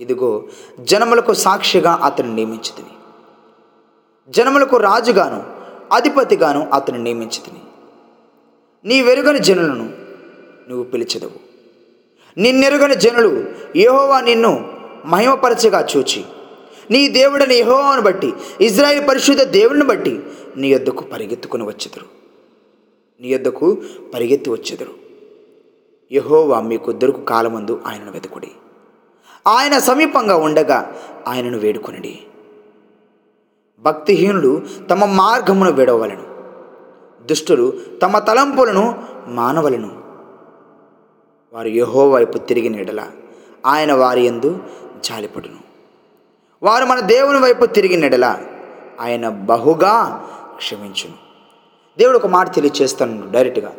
ఇదిగో 0.00 0.42
జనములకు 0.80 1.32
సాక్షిగా 1.32 1.92
అతను 2.04 2.34
నియమించుతుంది 2.34 2.90
జనములకు 4.28 4.76
రాజుగాను 4.76 5.42
అధిపతిగాను 5.92 6.70
అతను 6.74 6.98
నియమించుతుంది 6.98 7.58
నీ 8.84 9.02
వెరుగని 9.02 9.38
జనులను 9.38 9.90
నువ్వు 10.68 10.84
పిలిచెదవు. 10.84 11.38
నిన్నెరుగని 12.38 12.94
జనులు 12.94 13.44
యెహోవా 13.76 14.20
నిన్ను 14.20 14.52
మహిమపరచగా 15.06 15.86
చూచి 15.96 16.24
నీ 16.90 17.08
దేవుడని 17.08 17.54
యహోవాను 17.54 18.02
బట్టి 18.02 18.34
ఇజ్రాయిల్ 18.60 19.08
పరిశుద్ధ 19.08 19.42
దేవుని 19.42 19.84
బట్టి 19.84 20.22
నీ 20.56 20.68
యొద్దకు 20.68 21.04
పరిగెత్తుకుని 21.04 21.62
వచ్చెదరు. 21.62 22.06
నీ 23.20 23.28
యొద్దకు 23.28 23.82
పరిగెత్తి 24.14 24.50
వచ్చెదరు. 24.50 24.90
యహోవా 26.12 26.60
మీ 26.60 26.78
దొరుకు 26.90 27.20
కాలమందు 27.20 27.80
ఆయనను 27.86 28.12
వెతుకుడి. 28.12 28.50
ఆయన 29.48 29.78
సమీపంగా 29.78 30.36
ఉండగా 30.36 30.96
ఆయనను 31.28 31.58
వేడుకొనిడి. 31.58 32.18
భక్తిహీనులు 33.80 34.62
తమ 34.90 35.04
మార్గమును 35.04 35.72
విడవలను. 35.72 36.24
దుష్టులు 37.26 37.72
తమ 38.02 38.18
తలంపులను 38.18 39.04
మానవలను. 39.26 40.02
వారు 41.52 41.68
యహో 41.68 42.10
వైపు 42.10 42.38
తిరిగిన 42.38 42.76
ఎడల 42.76 43.06
ఆయన 43.66 43.92
వారి 43.92 44.24
ఎందు 44.24 44.58
జాలిపడును. 45.04 45.69
వారు 46.62 46.84
మన 46.84 47.00
దేవుని 47.00 47.38
వైపు 47.38 47.66
తిరిగినడల 47.66 48.38
ఆయన 49.00 49.28
బహుగా 49.28 50.26
క్షమించును. 50.56 51.14
దేవుడు 51.98 52.16
ఒక 52.16 52.26
మాట 52.26 52.54
తెలియచేస్తాను 52.54 53.30
డైరెక్ట్గా. 53.30 53.72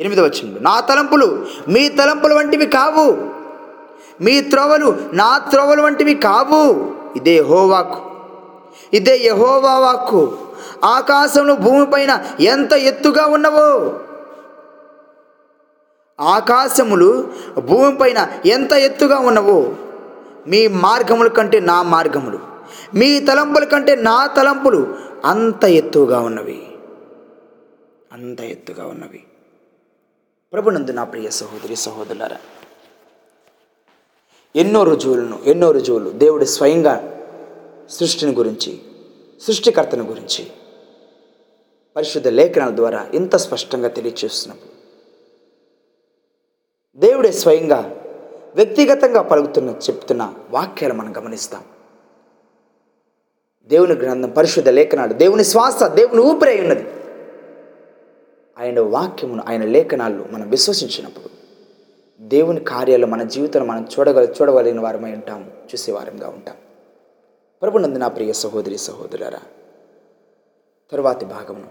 ఎనిమిది 0.00 0.20
వచ్చిండు 0.20 0.60
నా 0.60 0.80
తలంపులు 0.80 1.46
మీ 1.68 1.88
తలంపులు 1.88 2.34
వంటివి 2.34 2.66
కావు. 2.66 3.28
మీ 4.22 4.40
త్రోవలు 4.40 4.98
నా 5.12 5.38
త్రోవలు 5.38 5.82
వంటివి 5.82 6.14
కావు. 6.14 6.92
ఇదే 7.16 7.38
హోవాకు 7.38 8.10
ఇదే 8.94 9.18
యహోవా 9.18 9.78
వాక్కు. 9.78 10.38
ఆకాశంలో 10.84 11.56
భూమిపైన 11.56 12.24
ఎంత 12.40 12.72
ఎత్తుగా 12.72 13.26
ఉన్నవో. 13.26 14.00
ఆకాశములు 16.20 17.28
భూమిపైన 17.58 18.28
ఎంత 18.46 18.72
ఎత్తుగా 18.72 19.18
ఉన్నవో. 19.18 19.72
మీ 20.50 20.66
మార్గముల 20.66 21.28
కంటే 21.28 21.60
నా 21.60 21.82
మార్గములు 21.82 22.38
మీ 22.94 23.20
తలంపుల 23.20 23.64
కంటే 23.64 23.94
నా 23.94 24.26
తలంపులు 24.26 24.96
అంత 25.24 25.64
ఎత్తుగా 25.64 26.20
ఉన్నవి. 26.20 26.66
అంత 28.12 28.40
ఎత్తుగా 28.40 28.86
ఉన్నవి. 28.86 29.24
ప్రభునందు 30.52 30.90
నా 30.90 31.04
ప్రియ 31.04 31.30
సహోదరి 31.30 31.76
సహోదరులారా 31.76 32.36
ఎన్నో 34.56 34.84
రుజువులను 34.84 35.42
ఎన్నో 35.46 35.70
రుజువులు 35.70 36.10
దేవుడు 36.10 36.44
స్వయంగా 36.44 37.24
సృష్టిని 37.90 38.32
గురించి 38.32 38.82
సృష్టికర్తను 39.40 40.04
గురించి 40.04 40.50
పరిశుద్ధ 41.96 42.28
లేఖనాల 42.28 42.76
ద్వారా 42.76 43.10
ఇంత 43.14 43.36
స్పష్టంగా 43.36 43.88
తెలియచేస్తున్నప్పుడు 43.88 44.70
దేవుడే 47.00 47.32
స్వయంగా 47.32 47.99
వ్యక్తిగతంగా 48.54 49.22
పలుకుతున్న 49.22 49.70
చెప్తున్న 49.70 50.34
వాక్యాలు 50.50 50.94
మనం 50.94 51.16
గమనిస్తాం. 51.16 51.62
దేవుని 53.64 53.94
గ్రంథం 53.94 54.30
పరిశుద్ధ 54.30 54.68
లేఖనాలు 54.68 55.12
దేవుని 55.12 55.44
శ్వాస 55.44 55.82
దేవుని 55.82 56.20
ఊపిరి 56.20 56.50
అయి 56.50 56.60
ఉన్నది. 56.60 56.86
ఆయన 58.58 58.80
వాక్యమును 58.80 59.44
ఆయన 59.48 59.64
లేఖనాలు 59.64 60.26
మనం 60.30 60.50
విశ్వసించినప్పుడు 60.50 61.30
దేవుని 62.20 62.60
కార్యాలు 62.60 63.06
మన 63.06 63.22
జీవితంలో 63.22 63.66
మనం 63.66 63.88
చూడగల 63.98 64.24
చూడగలిగిన 64.24 64.80
వారమై 64.80 65.12
ఉంటాం 65.12 65.50
చూసేవారంగా 65.66 66.28
ఉంటాం. 66.28 66.56
ప్రభునందు 67.62 67.98
నా 67.98 68.08
ప్రియ 68.08 68.32
సహోదరి 68.32 68.78
సహోదరులారా 68.78 69.38
తరువాతి 70.92 71.26
భాగమును 71.26 71.68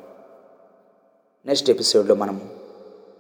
నెక్స్ట్ 1.45 1.69
ఎపిసోడ్లో 1.69 2.15
మనము 2.15 2.58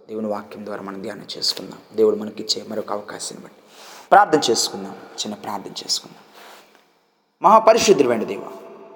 దేవుని 0.09 0.27
వాక్యం 0.27 0.65
ద్వారా 0.65 0.81
మనం 0.81 1.01
ధ్యానం 1.01 1.25
చేసుకుందాం. 1.37 1.79
దేవుడు 1.95 2.15
మనకిచ్చే 2.15 2.65
మరొక 2.67 2.91
అవకాశాన్ని 2.91 3.43
బట్టి 3.43 3.61
ప్రార్థన 4.11 4.51
చేసుకుందాం. 4.51 4.91
చిన్న 4.91 5.35
ప్రార్థన 5.35 5.71
చేసుకుందాం. 5.71 6.23
మహాపరిశుద్ధుడైన 7.41 8.23
దేవ 8.23 8.41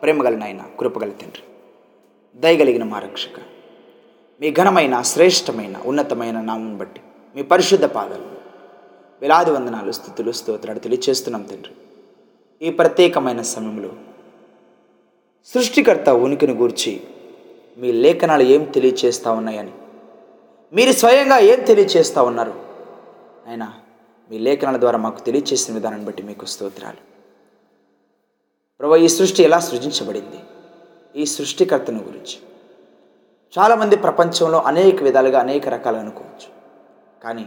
ప్రేమగల 0.02 0.36
నాయన 0.36 0.62
కృపగల 0.80 1.10
తండ్రి 1.10 1.44
దయగలిగిన 2.40 2.84
మా 2.84 3.00
రక్షక 3.00 3.40
మీ 4.42 4.52
ఘనమైన 4.52 5.02
శ్రేష్టమైన 5.02 5.78
ఉన్నతమైన 5.86 6.42
నామం 6.42 6.78
బట్టి 6.78 7.02
మీ 7.36 7.44
పరిశుద్ధ 7.44 7.86
పాదాలు 7.86 8.28
వేలాది 9.22 9.52
వందనాలు 9.52 9.92
స్థుతులు 9.92 10.32
స్తోత్రాలు 10.32 10.80
తెలియచేస్తున్నాం 10.80 11.44
తండ్రి. 11.44 11.74
ఈ 12.68 12.72
ప్రత్యేకమైన 12.72 13.42
సమయంలో 13.42 13.92
సృష్టికర్త 15.46 16.10
ఉనికిని 16.10 16.54
గూర్చి 16.54 17.02
మీ 17.78 17.92
లేఖనాలు 17.92 18.44
ఏం 18.44 18.64
తెలియచేస్తా 18.64 19.32
ఉన్నాయని 19.32 19.72
మీరు 20.74 20.92
స్వయంగా 20.92 21.38
ఏం 21.38 21.64
తెలియచేస్తూ 21.64 22.24
ఉన్నారు? 22.24 22.54
అయినా 23.48 23.74
మీ 24.32 24.38
లేఖనాల 24.38 24.78
ద్వారా 24.78 24.98
మాకు 24.98 25.20
తెలియచేసిన 25.20 25.74
విధానాన్ని 25.74 26.06
బట్టి 26.06 26.24
మీకు 26.24 26.46
స్తోత్రాలు. 26.46 26.98
ప్రభు 28.80 28.96
ఈ 28.96 29.08
సృష్టి 29.08 29.44
ఎలా 29.44 29.60
సృజించబడింది? 29.60 30.40
ఈ 31.16 31.26
సృష్టికర్తను 31.26 32.00
గురించి. 32.00 32.38
చాలామంది 33.60 33.96
ప్రపంచంలో 33.96 34.62
అనేక 34.62 35.04
విధాలుగా 35.04 35.40
అనేక 35.40 35.68
రకాలు 35.68 35.98
అనుకోవచ్చు. 35.98 36.48
కానీ 37.24 37.46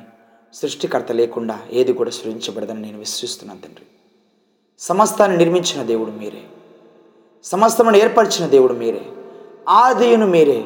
సృష్టికర్త 0.54 1.12
లేకుండా 1.12 1.60
ఏది 1.70 1.92
కూడా 1.92 2.10
సృజించబడదని 2.10 2.80
నేను 2.80 2.98
విశ్వసిస్తున్నాను 2.98 3.60
తండ్రి. 3.60 3.86
సమస్తాన్ని 4.78 5.36
నిర్మించిన 5.36 5.82
దేవుడు 5.82 6.10
మీరే. 6.10 6.42
సమస్తమును 7.44 7.96
ఏర్పరిచిన 7.96 8.46
దేవుడు 8.48 8.72
మీరే. 8.72 9.06
ఆదియును 9.68 10.26
మీరే. 10.26 10.64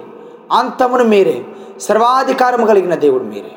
అంతమును 0.53 1.05
మీరే. 1.05 1.45
సర్వాధికారము 1.81 2.67
కలిగిన 2.67 2.95
దేవుడు 2.95 3.25
మీరే. 3.25 3.57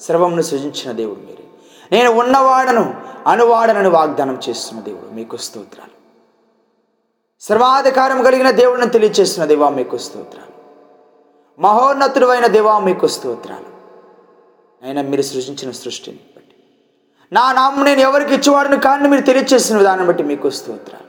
సర్వమును 0.00 0.42
సృజించిన 0.42 0.92
దేవుడు 0.92 1.20
మీరే. 1.20 1.44
నేను 1.92 2.10
ఉన్నవాడను 2.10 3.00
అనువాడనని 3.26 3.88
వాగ్దానం 3.88 4.40
చేస్తున్న 4.48 4.82
దేవుడు 4.82 5.14
మీకు 5.14 5.36
స్తోత్రాలు. 5.36 5.96
సర్వాధికారం 7.40 8.22
కలిగిన 8.22 8.50
దేవుడిని 8.50 8.90
తెలియచేస్తున్న 8.90 9.46
దేవా 9.46 9.68
మీకు 9.68 9.96
స్తోత్రాలు. 9.96 10.56
మహోన్నతుడు 11.60 12.26
అయిన 12.26 12.46
దేవా 12.46 12.78
మీకు 12.78 13.06
స్తోత్రాలు. 13.06 13.76
అయినా 14.82 15.02
మీరు 15.02 15.22
సృష్టించిన 15.22 15.70
సృష్టిని 15.70 16.18
బట్టి. 16.36 16.54
నా 17.32 17.52
నామం 17.52 17.84
నేను 17.84 18.00
ఎవరికి 18.00 18.34
ఇచ్చేవాడిని 18.34 18.80
కానీ 18.80 19.08
మీరు 19.08 19.22
తెలియచేసిన 19.22 19.76
విధానం 19.76 20.06
బట్టి 20.06 20.22
మీకు 20.22 20.50
స్తోత్రాలు. 20.50 21.06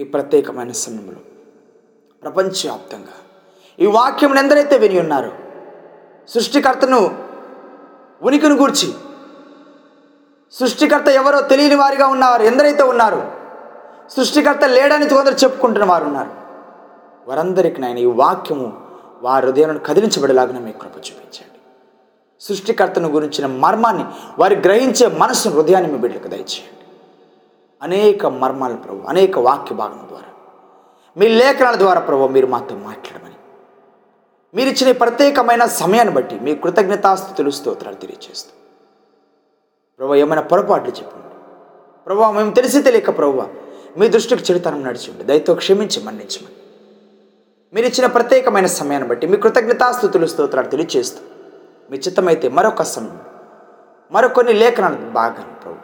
ఈ 0.00 0.04
ప్రత్యేకమైన 0.04 0.70
సమయంలో 0.70 1.20
ప్రపంచవ్యాప్తంగా 2.22 3.12
ఈ 3.80 3.86
వాక్యం 3.86 4.38
ఎందరైతే 4.38 4.78
విని 4.78 5.00
ఉన్నారు? 5.00 5.32
సృష్టికర్తను 6.28 7.24
ఉనికిని 8.22 8.54
గూర్చి 8.54 8.94
సృష్టికర్త 10.52 11.08
ఎవరో 11.08 11.40
తెలియని 11.40 11.74
వారిగా 11.74 12.06
ఉన్నవారు 12.06 12.42
ఎందరైతే 12.42 12.82
ఉన్నారు? 12.82 13.30
సృష్టికర్త 14.08 14.64
లేడని 14.64 15.08
కొందరు 15.08 15.34
చెప్పుకుంటున్న 15.34 15.84
వారు 15.84 16.04
ఉన్నారు. 16.04 16.30
వారందరికీ 17.28 17.82
నాయన 17.82 17.98
ఈ 17.98 18.04
వాక్యము 18.04 18.80
వారి 19.22 19.46
హృదయాలను 19.46 19.78
కదిలించబడేలాగా 19.78 20.58
మీ 20.58 20.72
కృప 20.72 20.96
చూపించండి. 20.96 21.58
సృష్టికర్తను 22.40 23.08
గురించిన 23.08 23.46
మర్మాన్ని 23.46 24.04
వారి 24.38 24.56
గ్రహించే 24.56 25.06
మనసును 25.06 25.54
హృదయాన్ని 25.54 25.92
మీ 25.92 25.98
బిడ్డకు 25.98 26.28
దయచేయండి. 26.28 26.84
అనేక 27.82 28.26
మర్మాల 28.26 28.74
ప్రభు 28.74 29.08
అనేక 29.08 29.38
వాక్య 29.38 29.74
భాగం 29.74 30.04
ద్వారా 30.08 30.30
మీ 31.16 31.28
లేఖనాల 31.28 31.76
ద్వారా 31.76 32.00
ప్రభు 32.00 32.28
మీరు 32.28 32.46
మాతో 32.46 32.74
మాట్లాడమని 32.74 33.37
మీరు 34.54 34.68
ఇచ్చిన 34.68 34.90
ప్రత్యేకమైన 34.92 35.66
సమయాన్ని 35.66 36.14
బట్టి 36.14 36.40
మీ 36.40 36.54
కృతజ్ఞతాస్థుతులు 36.54 37.50
స్తోత్రాలు 37.50 37.94
తెలియజేస్తూ 37.94 38.52
ప్రభు 39.98 40.14
ఏమైనా 40.14 40.42
పొరపాట్లు 40.42 40.92
చెప్పండి. 40.98 41.34
ప్రభు 42.06 42.32
మేము 42.32 42.50
తెలిసి 42.50 42.82
తెలియక 42.82 43.18
ప్రభు 43.18 43.42
మీ 43.98 44.08
దృష్టికి 44.08 44.44
చెడుతనం 44.52 44.82
నడిచిండి 44.84 45.24
దయతో 45.24 45.54
క్షమించి 45.54 46.04
మన్నించమని. 46.04 46.54
మీరు 47.74 47.86
ఇచ్చిన 47.86 48.06
ప్రత్యేకమైన 48.06 48.66
సమయాన్ని 48.66 49.08
బట్టి 49.08 49.26
మీ 49.26 49.36
కృతజ్ఞతాస్థుతులు 49.36 50.26
స్తోత్రాలు 50.26 50.68
తెలియజేస్తూ 50.68 51.20
మీ 51.90 51.96
చిత్తమైతే 51.96 52.48
మరొక 52.48 52.82
సమయం. 52.82 53.18
మరికొన్ని 54.12 54.52
లేఖనాల 54.52 54.94
భాగాన్ని 54.94 55.54
ప్రభు. 55.62 55.76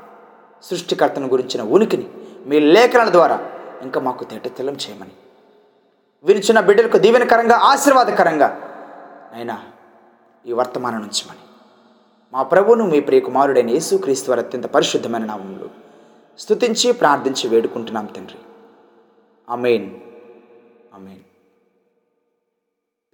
సృష్టికర్తను 0.69 1.29
గురించిన 1.29 1.63
ఉనికిని 1.63 2.07
మీ 2.47 2.61
లేఖనాల 2.61 3.11
ద్వారా 3.11 3.39
ఇంకా 3.83 4.01
మాకు 4.01 4.25
తేట 4.25 4.57
తెలం 4.57 4.73
చేయమని. 4.73 5.15
విరిచిన 6.25 6.61
బిడ్డలకు 6.61 6.99
దీవెనకరంగా 6.99 7.57
ఆశీర్వాదకరంగా. 7.57 8.49
అయినా 9.35 9.57
ఈ 10.47 10.53
వర్తమానం 10.53 11.01
ఉంచమని 11.01 11.43
మా 12.33 12.43
ప్రభువును 12.43 12.85
మీ 12.87 13.01
ప్రియ 13.01 13.21
కుమారుడైన 13.21 13.71
యేసుక్రీస్తు 13.71 14.31
వారి 14.31 14.41
అత్యంత 14.41 14.67
పరిశుద్ధమైన 14.67 15.25
నామంలో 15.25 15.69
స్తుతించి 16.39 16.93
ప్రార్థించి 16.93 17.49
వేడుకుంటున్నాం 17.49 18.07
తండ్రి. 18.07 18.39
అమేన్ 19.49 19.89
అమేన్ 20.95 21.23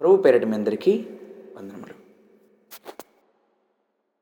ప్రభు 0.01 0.15
పేరటి 0.17 0.45
మీ 0.45 0.55
అందరికీ 0.55 0.93